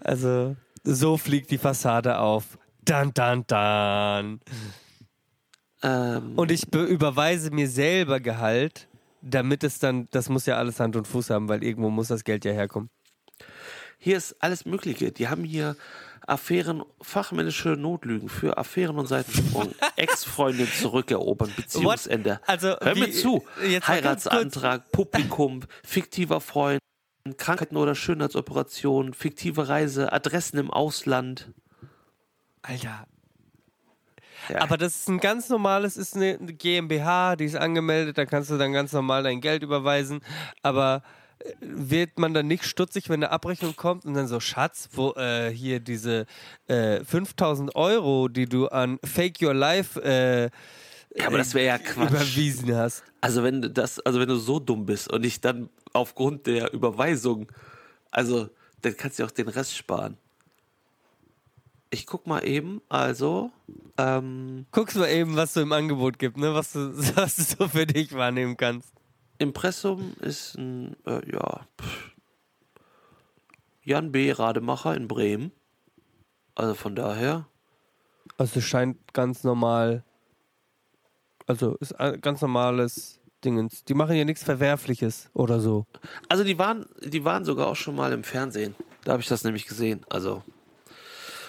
[0.00, 2.58] Also, so fliegt die Fassade auf.
[2.82, 4.40] Dan, dan, dan.
[5.82, 8.88] Ähm, Und ich be- überweise mir selber Gehalt,
[9.22, 12.24] damit es dann, das muss ja alles Hand und Fuß haben, weil irgendwo muss das
[12.24, 12.90] Geld ja herkommen.
[13.98, 15.12] hier ist alles Mögliche.
[15.12, 15.76] Die haben hier
[16.26, 22.32] Affären, fachmännische Notlügen für Affären und Seitensprung, Ex-Freundin zurückerobern, Beziehungsende.
[22.32, 22.48] What?
[22.48, 23.44] Also, Hör mir zu.
[23.86, 26.78] Heiratsantrag, Publikum, fiktiver Freund,
[27.36, 31.52] Krankheiten oder Schönheitsoperation, fiktive Reise, Adressen im Ausland.
[32.62, 33.06] Alter.
[34.48, 34.60] Ja.
[34.60, 38.56] Aber das ist ein ganz normales, ist eine GmbH, die ist angemeldet, da kannst du
[38.56, 40.20] dann ganz normal dein Geld überweisen.
[40.62, 41.02] Aber
[41.38, 45.12] äh, wird man dann nicht stutzig, wenn eine Abrechnung kommt und dann so, Schatz, wo
[45.12, 46.26] äh, hier diese
[46.68, 50.50] äh, 5000 Euro, die du an Fake Your Life äh,
[51.16, 52.10] ja, aber das wäre ja Quatsch.
[52.10, 53.02] überwiesen hast.
[53.20, 56.72] Also wenn du das, also wenn du so dumm bist und ich dann aufgrund der
[56.72, 57.50] Überweisung,
[58.10, 58.48] also
[58.82, 60.16] dann kannst du auch den Rest sparen.
[61.90, 62.80] Ich guck mal eben.
[62.88, 63.50] Also,
[63.98, 66.54] ähm, Guckst mal eben, was du im Angebot gibt, ne?
[66.54, 68.92] Was du, was du so für dich wahrnehmen kannst.
[69.38, 72.10] Impressum ist ein, äh, ja, pff.
[73.82, 74.30] Jan B.
[74.30, 75.50] Rademacher in Bremen.
[76.54, 77.46] Also von daher.
[78.36, 80.04] Also scheint ganz normal.
[81.46, 83.84] Also ist ein ganz normales Dingens.
[83.84, 85.86] Die machen ja nichts Verwerfliches oder so.
[86.28, 88.74] Also die waren, die waren sogar auch schon mal im Fernsehen.
[89.04, 90.04] Da habe ich das nämlich gesehen.
[90.08, 90.42] Also.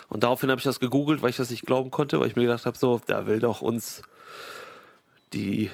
[0.09, 2.43] Und daraufhin habe ich das gegoogelt, weil ich das nicht glauben konnte, weil ich mir
[2.43, 4.01] gedacht habe, so, da will doch uns
[5.33, 5.69] die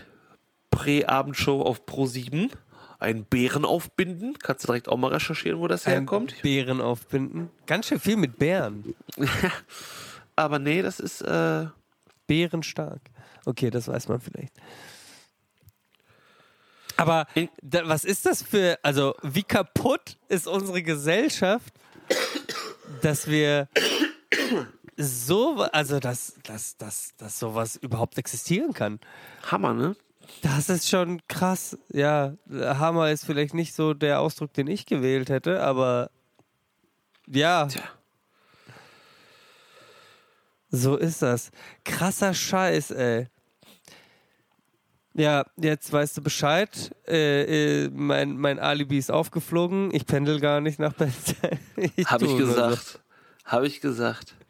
[0.70, 2.52] Prä-Abendshow auf Pro 7
[3.00, 4.38] einen Bären aufbinden.
[4.40, 6.34] Kannst du direkt auch mal recherchieren, wo das herkommt.
[6.34, 7.50] Ein Bären aufbinden.
[7.66, 8.96] Ganz schön viel mit Bären.
[10.36, 11.68] Aber nee, das ist, äh,
[12.28, 13.02] Bärenstark.
[13.46, 14.54] Okay, das weiß man vielleicht.
[16.98, 17.28] Aber
[17.62, 21.74] da, was ist das für, also wie kaputt ist unsere Gesellschaft,
[23.02, 23.70] dass wir
[24.98, 29.00] so, also dass, dass, dass, dass sowas überhaupt existieren kann?
[29.50, 29.96] Hammer, ne?
[30.42, 31.78] Das ist schon krass.
[31.90, 36.10] Ja, Hammer ist vielleicht nicht so der Ausdruck, den ich gewählt hätte, aber
[37.28, 37.84] ja, Tja.
[40.70, 41.52] so ist das.
[41.86, 43.28] Krasser Scheiß, ey.
[45.18, 46.96] Ja, jetzt weißt du Bescheid.
[47.08, 49.90] Äh, äh, mein, mein Alibi ist aufgeflogen.
[49.94, 51.58] Ich pendel gar nicht nach Bensheim.
[52.06, 52.54] Habe ich nur so.
[52.54, 53.00] gesagt.
[53.44, 54.36] Habe ich gesagt.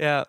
[0.00, 0.26] Ja.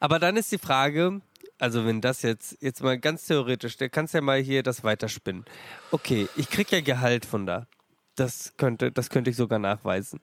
[0.00, 1.20] Aber dann ist die Frage,
[1.58, 5.44] also wenn das jetzt, jetzt mal ganz theoretisch, der kannst ja mal hier das weiterspinnen.
[5.90, 7.66] Okay, ich krieg ja Gehalt von da.
[8.14, 10.20] Das könnte, das könnte ich sogar nachweisen.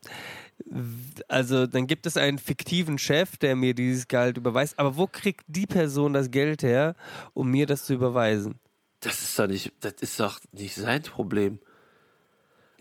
[1.27, 4.79] Also dann gibt es einen fiktiven Chef, der mir dieses Gehalt überweist.
[4.79, 6.95] Aber wo kriegt die Person das Geld her,
[7.33, 8.59] um mir das zu überweisen?
[9.01, 11.59] Das ist doch nicht, das ist doch nicht sein Problem.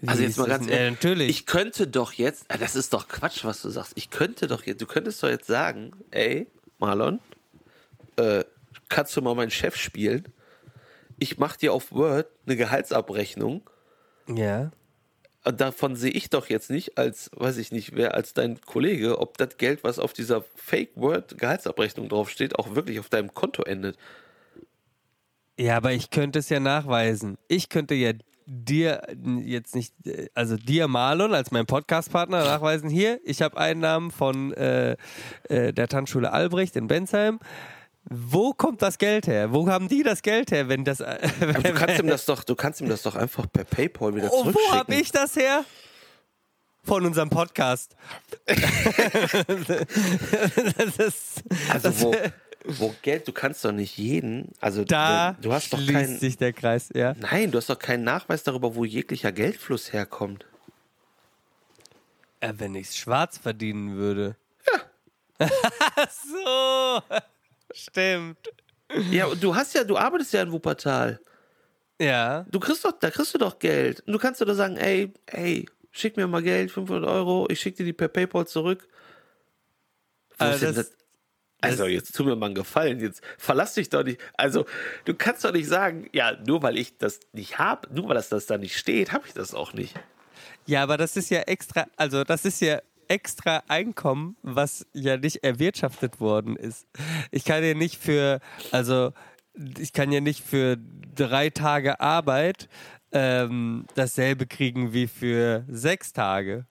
[0.07, 1.29] Also Wie jetzt ist mal ganz ehrlich, Ja, natürlich.
[1.31, 3.93] ich könnte doch jetzt, ah, das ist doch Quatsch, was du sagst.
[3.97, 6.49] Ich könnte doch jetzt, du könntest doch jetzt sagen, ey,
[6.79, 7.21] Marlon,
[8.17, 8.45] äh,
[8.89, 10.25] kannst du mal meinen Chef spielen?
[11.19, 13.63] Ich mach dir auf Word eine Gehaltsabrechnung
[14.29, 14.71] ja.
[15.45, 19.39] Davon sehe ich doch jetzt nicht als, weiß ich nicht, wer als dein Kollege, ob
[19.39, 23.97] das Geld, was auf dieser Fake Word Gehaltsabrechnung draufsteht, auch wirklich auf deinem Konto endet.
[25.59, 27.39] Ja, aber ich könnte es ja nachweisen.
[27.49, 28.13] Ich könnte ja
[28.47, 29.03] dir
[29.45, 29.95] jetzt nicht,
[30.35, 34.97] also dir Marlon als mein Podcastpartner nachweisen, hier, ich habe Einnahmen von äh,
[35.49, 37.39] äh, der Tanzschule Albrecht in Bensheim.
[38.05, 39.53] Wo kommt das Geld her?
[39.53, 41.01] Wo haben die das Geld her, wenn das...
[41.13, 44.29] Äh, du kannst ihm das doch, du kannst ihm das doch einfach per PayPal wieder
[44.33, 44.71] oh, zurückschicken.
[44.71, 45.65] wo habe ich das her?
[46.85, 47.97] Von unserem Podcast.
[48.47, 48.59] das
[50.99, 52.15] ist, Also wo,
[52.65, 56.37] wo Geld, du kannst doch nicht jeden, also da du hast doch schließt keinen, sich
[56.37, 57.15] der Kreis, ja.
[57.21, 60.45] nein, du hast doch keinen Nachweis darüber, wo jeglicher Geldfluss herkommt.
[62.41, 64.37] Äh, wenn ich es schwarz verdienen würde.
[65.39, 65.49] Ja.
[66.11, 67.03] so.
[67.73, 68.39] Stimmt.
[69.11, 71.21] Ja, und du hast ja, du arbeitest ja in Wuppertal.
[72.01, 72.45] Ja.
[72.51, 74.01] Du kriegst doch, da kriegst du doch Geld.
[74.01, 77.77] Und du kannst doch sagen, ey, ey, schick mir mal Geld, 500 Euro, ich schick
[77.77, 78.87] dir die per PayPal zurück.
[80.39, 80.91] Also das- das?
[81.65, 84.21] Also jetzt tu mir mal einen Gefallen, jetzt verlass dich doch nicht.
[84.37, 84.67] Also
[85.05, 88.29] du kannst doch nicht sagen, ja, nur weil ich das nicht habe, nur weil das,
[88.31, 89.95] das da nicht steht, habe ich das auch nicht.
[90.67, 92.81] Ja, aber das ist ja extra, also das ist ja
[93.13, 96.87] extra Einkommen, was ja nicht erwirtschaftet worden ist.
[97.31, 98.41] Ich kann ja nicht für,
[98.71, 99.13] also
[99.79, 100.79] ich kann ja nicht für
[101.15, 102.71] drei Tage Arbeit
[103.13, 106.65] ähm, dasselbe kriegen wie für sechs Tage.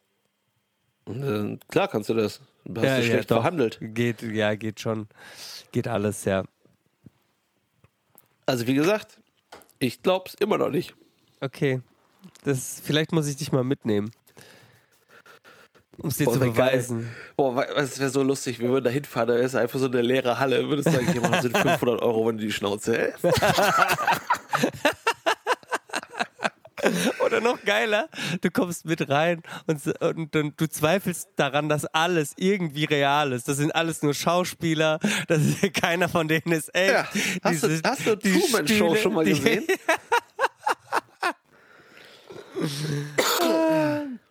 [1.07, 2.41] Äh, klar kannst du das.
[2.65, 3.35] Du hast ja, du ja, schlecht doch.
[3.35, 3.77] verhandelt.
[3.79, 5.07] Geht, ja, geht schon.
[5.71, 6.43] Geht alles, ja.
[8.47, 9.19] Also wie gesagt,
[9.77, 10.95] ich glaub's immer noch nicht.
[11.39, 11.81] Okay.
[12.43, 14.09] Das, vielleicht muss ich dich mal mitnehmen.
[16.01, 16.71] Um es dir Boah, zu wär geil.
[16.71, 17.09] beweisen.
[17.37, 20.39] Boah, es wäre so lustig, wir würden da hinfahren, da ist einfach so eine leere
[20.39, 23.23] Halle, würdest sagen, hier machen sind 500 Euro, wenn du die Schnauze hältst.
[27.23, 28.09] Oder noch geiler,
[28.41, 33.47] du kommst mit rein und, und, und du zweifelst daran, dass alles irgendwie real ist.
[33.47, 34.97] Das sind alles nur Schauspieler,
[35.27, 36.91] das ist, keiner von denen ist echt.
[36.91, 37.07] Ja.
[37.43, 39.67] Hast, du, hast du Truman Show Stühle, schon mal die- gesehen?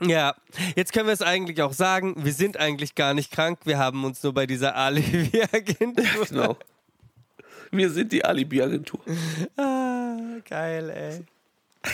[0.00, 0.34] Ja,
[0.76, 4.04] jetzt können wir es eigentlich auch sagen, wir sind eigentlich gar nicht krank, wir haben
[4.04, 6.04] uns nur bei dieser Alibi-Agentur.
[6.28, 6.56] Genau.
[7.70, 9.00] Wir sind die Alibi-Agentur.
[9.56, 10.16] Ah,
[10.48, 11.24] geil, ey.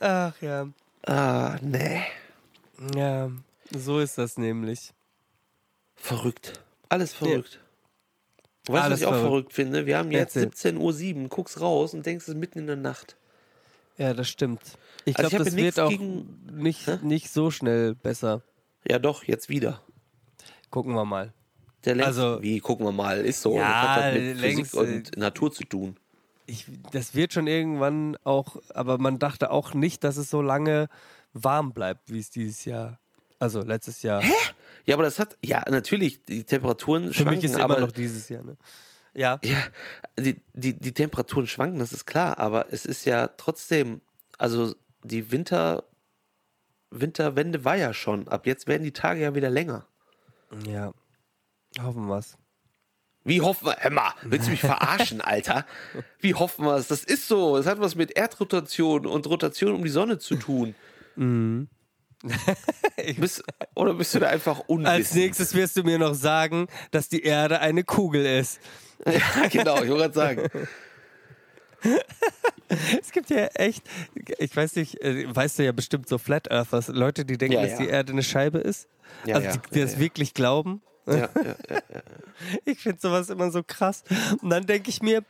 [0.00, 0.68] Ach ja.
[1.06, 2.02] Ah, nee.
[2.94, 3.30] Ja,
[3.72, 4.92] so ist das nämlich.
[5.96, 6.62] Verrückt.
[6.88, 7.60] Alles verrückt.
[8.66, 9.26] Weißt du, was ich auch verrückt.
[9.26, 9.86] verrückt finde?
[9.86, 10.76] Wir haben jetzt Erzähl.
[10.76, 13.16] 17.07 Uhr, guckst raus und denkst, es ist mitten in der Nacht.
[14.00, 14.60] Ja, das stimmt.
[15.04, 18.42] Ich Also glaube, das wird auch gegen- nicht, nicht so schnell besser.
[18.88, 19.82] Ja, doch, jetzt wieder.
[20.70, 21.32] Gucken wir mal.
[21.84, 23.56] Der längst, Also- wie, gucken wir mal, ist so.
[23.56, 25.96] Ja, das hat was mit längst, Physik und Natur zu tun.
[26.46, 30.88] Ich, das wird schon irgendwann auch, aber man dachte auch nicht, dass es so lange
[31.32, 32.98] warm bleibt, wie es dieses Jahr,
[33.38, 34.22] also letztes Jahr.
[34.86, 37.86] Ja, aber das hat, ja, natürlich, die Temperaturen Für schwanken, mich ist es aber immer
[37.86, 38.42] noch dieses Jahr.
[38.42, 38.56] Ne?
[39.14, 39.40] Ja.
[39.42, 39.58] Ja,
[40.18, 44.00] die, die, die Temperaturen schwanken, das ist klar, aber es ist ja trotzdem,
[44.38, 45.84] also die Winter,
[46.90, 48.28] Winterwende war ja schon.
[48.28, 49.86] Ab jetzt werden die Tage ja wieder länger.
[50.66, 50.92] Ja.
[51.80, 52.36] Hoffen wir's.
[53.22, 55.66] Wie hoffen wir, Emma, willst du mich verarschen, Alter?
[56.20, 56.88] Wie hoffen wir es?
[56.88, 57.56] Das ist so.
[57.56, 60.74] Es hat was mit Erdrotation und Rotation um die Sonne zu tun.
[63.16, 63.42] Bist,
[63.74, 64.88] oder bist du da einfach unwissend?
[64.88, 68.60] Als nächstes wirst du mir noch sagen, dass die Erde eine Kugel ist.
[69.06, 70.48] Ja, genau, ich wollte gerade sagen.
[73.00, 73.82] Es gibt ja echt,
[74.38, 77.62] ich weiß nicht, äh, weißt du ja bestimmt so Flat Earthers, Leute, die denken, Ja,
[77.62, 77.78] dass ja.
[77.78, 78.86] die Erde eine Scheibe ist.
[79.24, 80.80] Ja, also die, die das wirklich glauben.
[81.06, 81.28] Ja, ja,
[81.68, 81.80] ja.
[82.64, 84.02] Ich finde sowas immer so krass.
[84.40, 85.24] Und dann denke ich mir,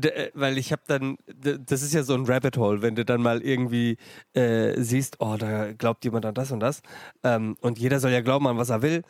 [0.00, 3.22] äh, weil ich habe dann, das ist ja so ein Rabbit Hole, wenn du dann
[3.22, 3.98] mal irgendwie
[4.34, 6.82] äh, siehst, oh, da glaubt jemand an das und das.
[7.22, 9.02] Ähm, und jeder soll ja glauben an was er will.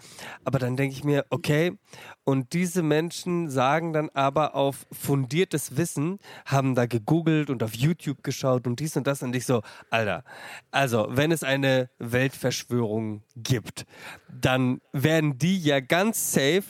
[0.44, 1.78] Aber dann denke ich mir, okay,
[2.24, 8.22] und diese Menschen sagen dann aber auf fundiertes Wissen, haben da gegoogelt und auf YouTube
[8.22, 9.22] geschaut und dies und das.
[9.22, 10.24] Und ich so, Alter,
[10.70, 13.86] also wenn es eine Weltverschwörung gibt,
[14.28, 16.64] dann werden die ja ganz safe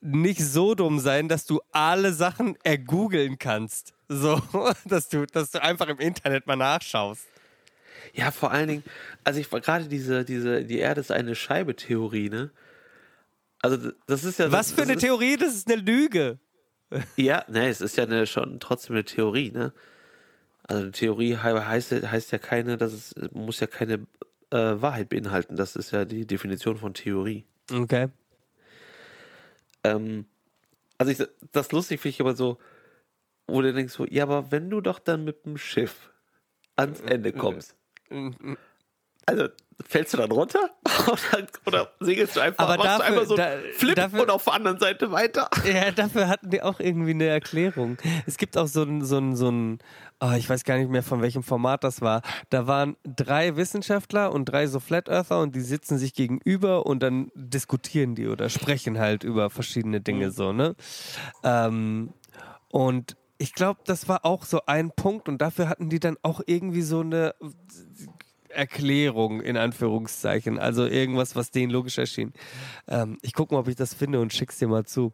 [0.00, 3.94] nicht so dumm sein, dass du alle Sachen ergoogeln kannst.
[4.08, 4.40] So,
[4.84, 7.26] dass du, dass du einfach im Internet mal nachschaust.
[8.14, 8.84] Ja, vor allen Dingen,
[9.24, 12.50] also ich war gerade diese, diese, die Erde ist eine Scheibe-Theorie, ne?
[13.60, 14.50] Also das ist ja.
[14.52, 16.38] Was das, für eine das Theorie, das ist eine Lüge.
[16.90, 19.72] Ist, ja, ne, es ist ja eine, schon trotzdem eine Theorie, ne?
[20.62, 24.06] Also eine Theorie he- heißt, ja- heißt ja keine, dass es muss ja keine
[24.50, 25.56] äh, Wahrheit beinhalten.
[25.56, 27.44] Das ist ja die Definition von Theorie.
[27.72, 28.08] Okay.
[29.84, 30.26] Ähm,
[30.98, 32.58] also ich, das lustig finde ich aber so,
[33.46, 36.12] wo du denkst so, ja, aber wenn du doch dann mit dem Schiff
[36.76, 37.76] ans Ende kommst,
[39.26, 39.48] also
[39.86, 40.70] fällst du dann runter
[41.06, 44.30] oder, oder segelst du einfach, Aber machst dafür- du einfach so da- Flip dafür- und
[44.30, 45.48] auf der anderen Seite weiter?
[45.64, 47.96] Ja, dafür hatten die auch irgendwie eine Erklärung.
[48.26, 49.78] Es gibt auch so ein, so ein, so ein
[50.20, 52.22] oh, ich weiß gar nicht mehr, von welchem Format das war.
[52.50, 57.02] Da waren drei Wissenschaftler und drei so Flat Earther und die sitzen sich gegenüber und
[57.02, 60.74] dann diskutieren die oder sprechen halt über verschiedene Dinge so, ne?
[61.44, 62.12] Ähm,
[62.70, 66.40] und ich glaube, das war auch so ein Punkt und dafür hatten die dann auch
[66.46, 67.34] irgendwie so eine
[68.50, 72.32] Erklärung in Anführungszeichen, also irgendwas, was denen logisch erschien.
[72.86, 75.12] Ähm, ich gucke mal, ob ich das finde und schick's dir mal zu.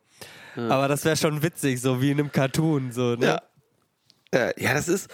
[0.57, 3.27] Aber das wäre schon witzig, so wie in einem Cartoon, so, ne?
[3.27, 3.43] Ja.
[4.57, 5.09] Ja, das ist,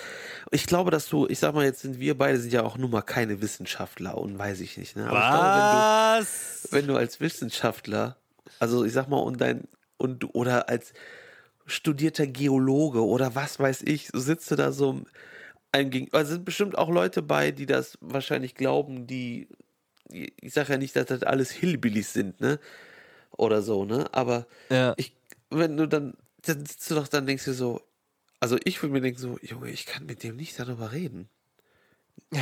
[0.50, 2.90] ich glaube, dass du, ich sag mal, jetzt sind wir beide sind ja auch nun
[2.90, 5.10] mal keine Wissenschaftler und weiß ich nicht, ne?
[5.10, 6.68] Aber ich glaube, Was?
[6.70, 8.16] wenn du, wenn du als Wissenschaftler,
[8.60, 9.68] also ich sag mal, und dein,
[9.98, 10.94] und oder als
[11.66, 15.02] studierter Geologe oder was weiß ich, so sitzt du da so
[15.72, 19.48] ein gegen, also sind bestimmt auch Leute bei, die das wahrscheinlich glauben, die,
[20.10, 22.58] ich sag ja nicht, dass das alles Hillbillies sind, ne?
[23.36, 24.12] Oder so, ne?
[24.12, 24.94] Aber Ja.
[24.96, 25.14] ich,
[25.50, 27.80] wenn du dann, dann sitzt du doch, dann denkst du so,
[28.40, 31.28] also ich würde mir denken so, Junge, ich kann mit dem nicht darüber reden.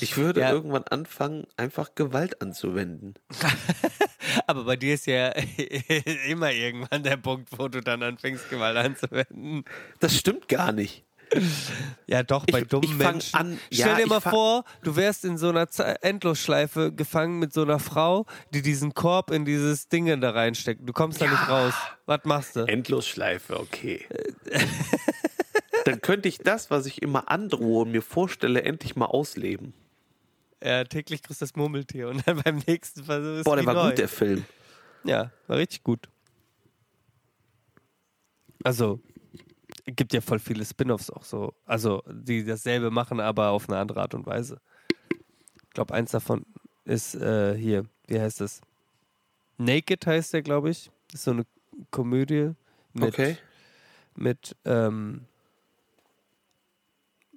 [0.00, 0.50] Ich würde Ja.
[0.50, 3.14] irgendwann anfangen, einfach Gewalt anzuwenden.
[4.46, 5.28] Aber bei dir ist ja
[6.28, 9.64] immer irgendwann der Punkt, wo du dann anfängst, Gewalt anzuwenden.
[10.00, 11.04] Das stimmt gar nicht.
[12.06, 13.36] Ja, doch, bei Ich- dummen ich Menschen.
[13.36, 15.68] an- Stell ja, dir mal vor, du wärst in so einer
[16.02, 20.80] Endlosschleife gefangen mit so einer Frau, die diesen Korb in dieses Ding da reinsteckt.
[20.88, 21.74] Du kommst da nicht raus.
[22.06, 22.60] Was machst du?
[22.66, 24.04] Endlosschleife, okay.
[25.84, 29.72] Dann könnte ich das, was ich immer androhe und mir vorstelle, endlich mal ausleben.
[30.62, 33.88] Ja, täglich grüßt das Murmeltier und dann beim nächsten Versuch ist Boah, der war neu.
[33.90, 34.44] gut, der Film.
[35.04, 36.08] Ja, war richtig gut.
[38.62, 39.00] Also,
[39.86, 41.54] gibt ja voll viele Spin-offs auch so.
[41.66, 44.60] Also, die dasselbe machen, aber auf eine andere Art und Weise.
[45.64, 46.44] Ich glaube, eins davon
[46.84, 48.60] ist äh, hier, wie heißt das?
[49.58, 50.90] Naked heißt der, glaube ich.
[51.12, 51.44] Ist so eine
[51.90, 52.52] Komödie
[52.92, 53.36] mit, Okay.
[54.16, 55.26] mit ähm,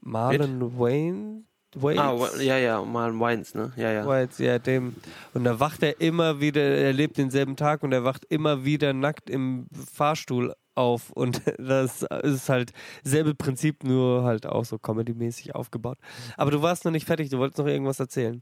[0.01, 1.43] Marlon Wayne.
[1.75, 2.01] Wayne?
[2.01, 3.71] Ah, ja, ja, mal Wines, ne?
[3.75, 4.07] Ja, ja.
[4.07, 4.95] Whites, ja, dem.
[5.33, 8.93] Und da wacht er immer wieder, er lebt denselben Tag und er wacht immer wieder
[8.93, 11.11] nackt im Fahrstuhl auf.
[11.11, 12.71] Und das ist halt
[13.03, 15.97] selbe Prinzip, nur halt auch so comedy-mäßig aufgebaut.
[16.37, 18.41] Aber du warst noch nicht fertig, du wolltest noch irgendwas erzählen.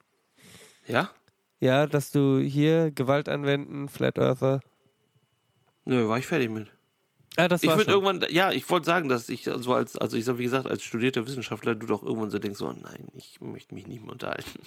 [0.88, 1.09] Ja?
[1.59, 4.61] Ja, dass du hier Gewalt anwenden, Flat Earther.
[5.86, 6.67] Nö, war ich fertig mit.
[7.38, 10.25] Ja, das Ich würde irgendwann, ja, ich wollte sagen, dass ich so als, also ich
[10.25, 13.73] sag, wie gesagt, als studierter Wissenschaftler, du doch irgendwann so denkst, so, nein, ich möchte
[13.73, 14.59] mich nicht mehr unterhalten.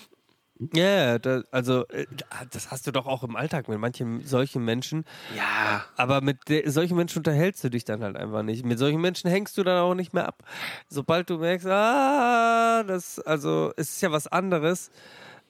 [0.73, 2.07] Ja, da, also äh,
[2.53, 5.05] das hast du doch auch im Alltag mit manchen solchen Menschen.
[5.37, 5.85] Ja.
[5.97, 8.65] Aber mit solchen Menschen unterhältst du dich dann halt einfach nicht.
[8.65, 10.45] Mit solchen Menschen hängst du dann auch nicht mehr ab.
[10.89, 14.91] Sobald du merkst, ah, das, also es ist ja was anderes,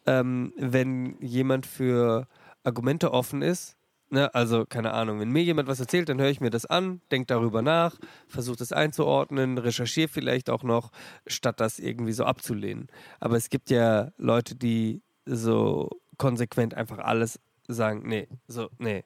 [0.06, 2.26] ähm, wenn jemand für
[2.62, 3.76] Argumente offen ist.
[4.14, 4.32] Ne?
[4.32, 7.26] Also, keine Ahnung, wenn mir jemand was erzählt, dann höre ich mir das an, denke
[7.26, 7.98] darüber nach,
[8.28, 10.92] versuche das einzuordnen, recherchiere vielleicht auch noch,
[11.26, 12.86] statt das irgendwie so abzulehnen.
[13.18, 19.02] Aber es gibt ja Leute, die so konsequent einfach alles sagen, nee, so, nee,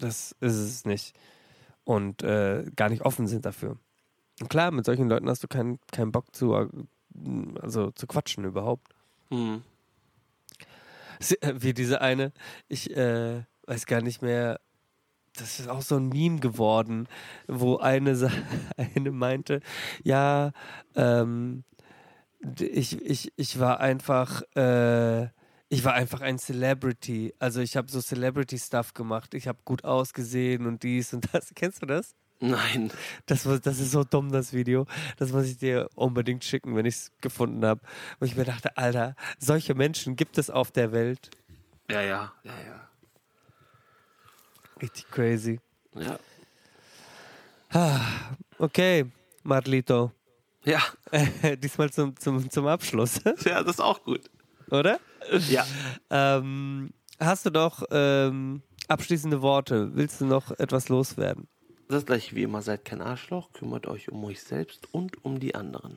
[0.00, 1.14] das ist es nicht.
[1.84, 3.78] Und äh, gar nicht offen sind dafür.
[4.40, 6.66] Und klar, mit solchen Leuten hast du keinen keinen Bock zu, äh,
[7.60, 8.88] also zu quatschen überhaupt.
[9.28, 9.62] Hm.
[11.40, 12.32] Äh, Wie diese eine,
[12.66, 14.60] ich äh, weiß gar nicht mehr,
[15.36, 17.06] das ist auch so ein Meme geworden,
[17.46, 18.30] wo eine,
[18.76, 19.60] eine meinte,
[20.02, 20.50] ja,
[20.96, 21.62] ähm,
[22.58, 25.26] ich, ich, ich war einfach, äh,
[25.68, 27.32] ich war einfach ein Celebrity.
[27.38, 29.34] Also ich habe so Celebrity-Stuff gemacht.
[29.34, 31.50] Ich habe gut ausgesehen und dies und das.
[31.54, 32.16] Kennst du das?
[32.40, 32.90] Nein.
[33.26, 34.86] Das, das ist so dumm, das Video.
[35.18, 37.82] Das muss ich dir unbedingt schicken, wenn ich es gefunden habe.
[38.18, 41.30] Wo ich mir dachte, Alter, solche Menschen gibt es auf der Welt.
[41.88, 42.89] Ja, ja, ja, ja.
[44.80, 45.60] Richtig crazy.
[45.94, 46.18] Ja.
[48.58, 49.06] Okay,
[49.42, 50.12] Marlito.
[50.64, 50.82] Ja,
[51.62, 54.22] Diesmal zum, zum, zum Abschluss, ja, das ist auch gut.
[54.70, 55.00] oder?
[55.48, 55.64] Ja.
[56.10, 59.94] Ähm, hast du doch ähm, abschließende Worte?
[59.94, 61.48] Willst du noch etwas loswerden?
[61.88, 65.54] Das gleiche wie immer, seid kein Arschloch, kümmert euch um euch selbst und um die
[65.54, 65.96] anderen.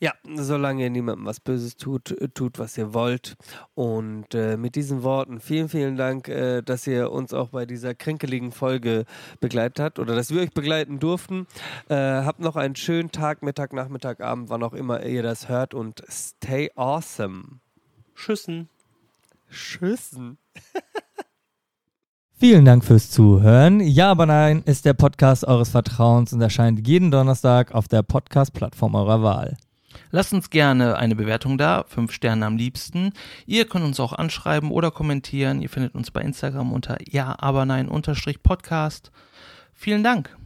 [0.00, 3.36] Ja, solange ihr niemandem was Böses tut, äh, tut, was ihr wollt.
[3.74, 7.94] Und äh, mit diesen Worten vielen, vielen Dank, äh, dass ihr uns auch bei dieser
[7.94, 9.04] kränkeligen Folge
[9.40, 11.46] begleitet habt oder dass wir euch begleiten durften.
[11.88, 15.74] Äh, habt noch einen schönen Tag, Mittag, Nachmittag, Abend, wann auch immer ihr das hört
[15.74, 17.60] und stay awesome.
[18.14, 18.68] Schüssen.
[19.48, 20.38] Schüssen.
[22.36, 23.80] Vielen Dank fürs Zuhören.
[23.80, 28.96] Ja, aber nein ist der Podcast eures Vertrauens und erscheint jeden Donnerstag auf der Podcast-Plattform
[28.96, 29.56] eurer Wahl.
[30.10, 33.12] Lasst uns gerne eine Bewertung da, fünf Sterne am liebsten.
[33.46, 35.62] Ihr könnt uns auch anschreiben oder kommentieren.
[35.62, 39.10] Ihr findet uns bei Instagram unter ja, aber nein unterstrich Podcast.
[39.72, 40.36] Vielen Dank.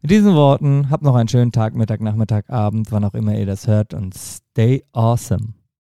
[0.00, 3.46] Mit diesen Worten, habt noch einen schönen Tag, Mittag, Nachmittag, Abend, wann auch immer ihr
[3.46, 5.57] das hört und stay awesome.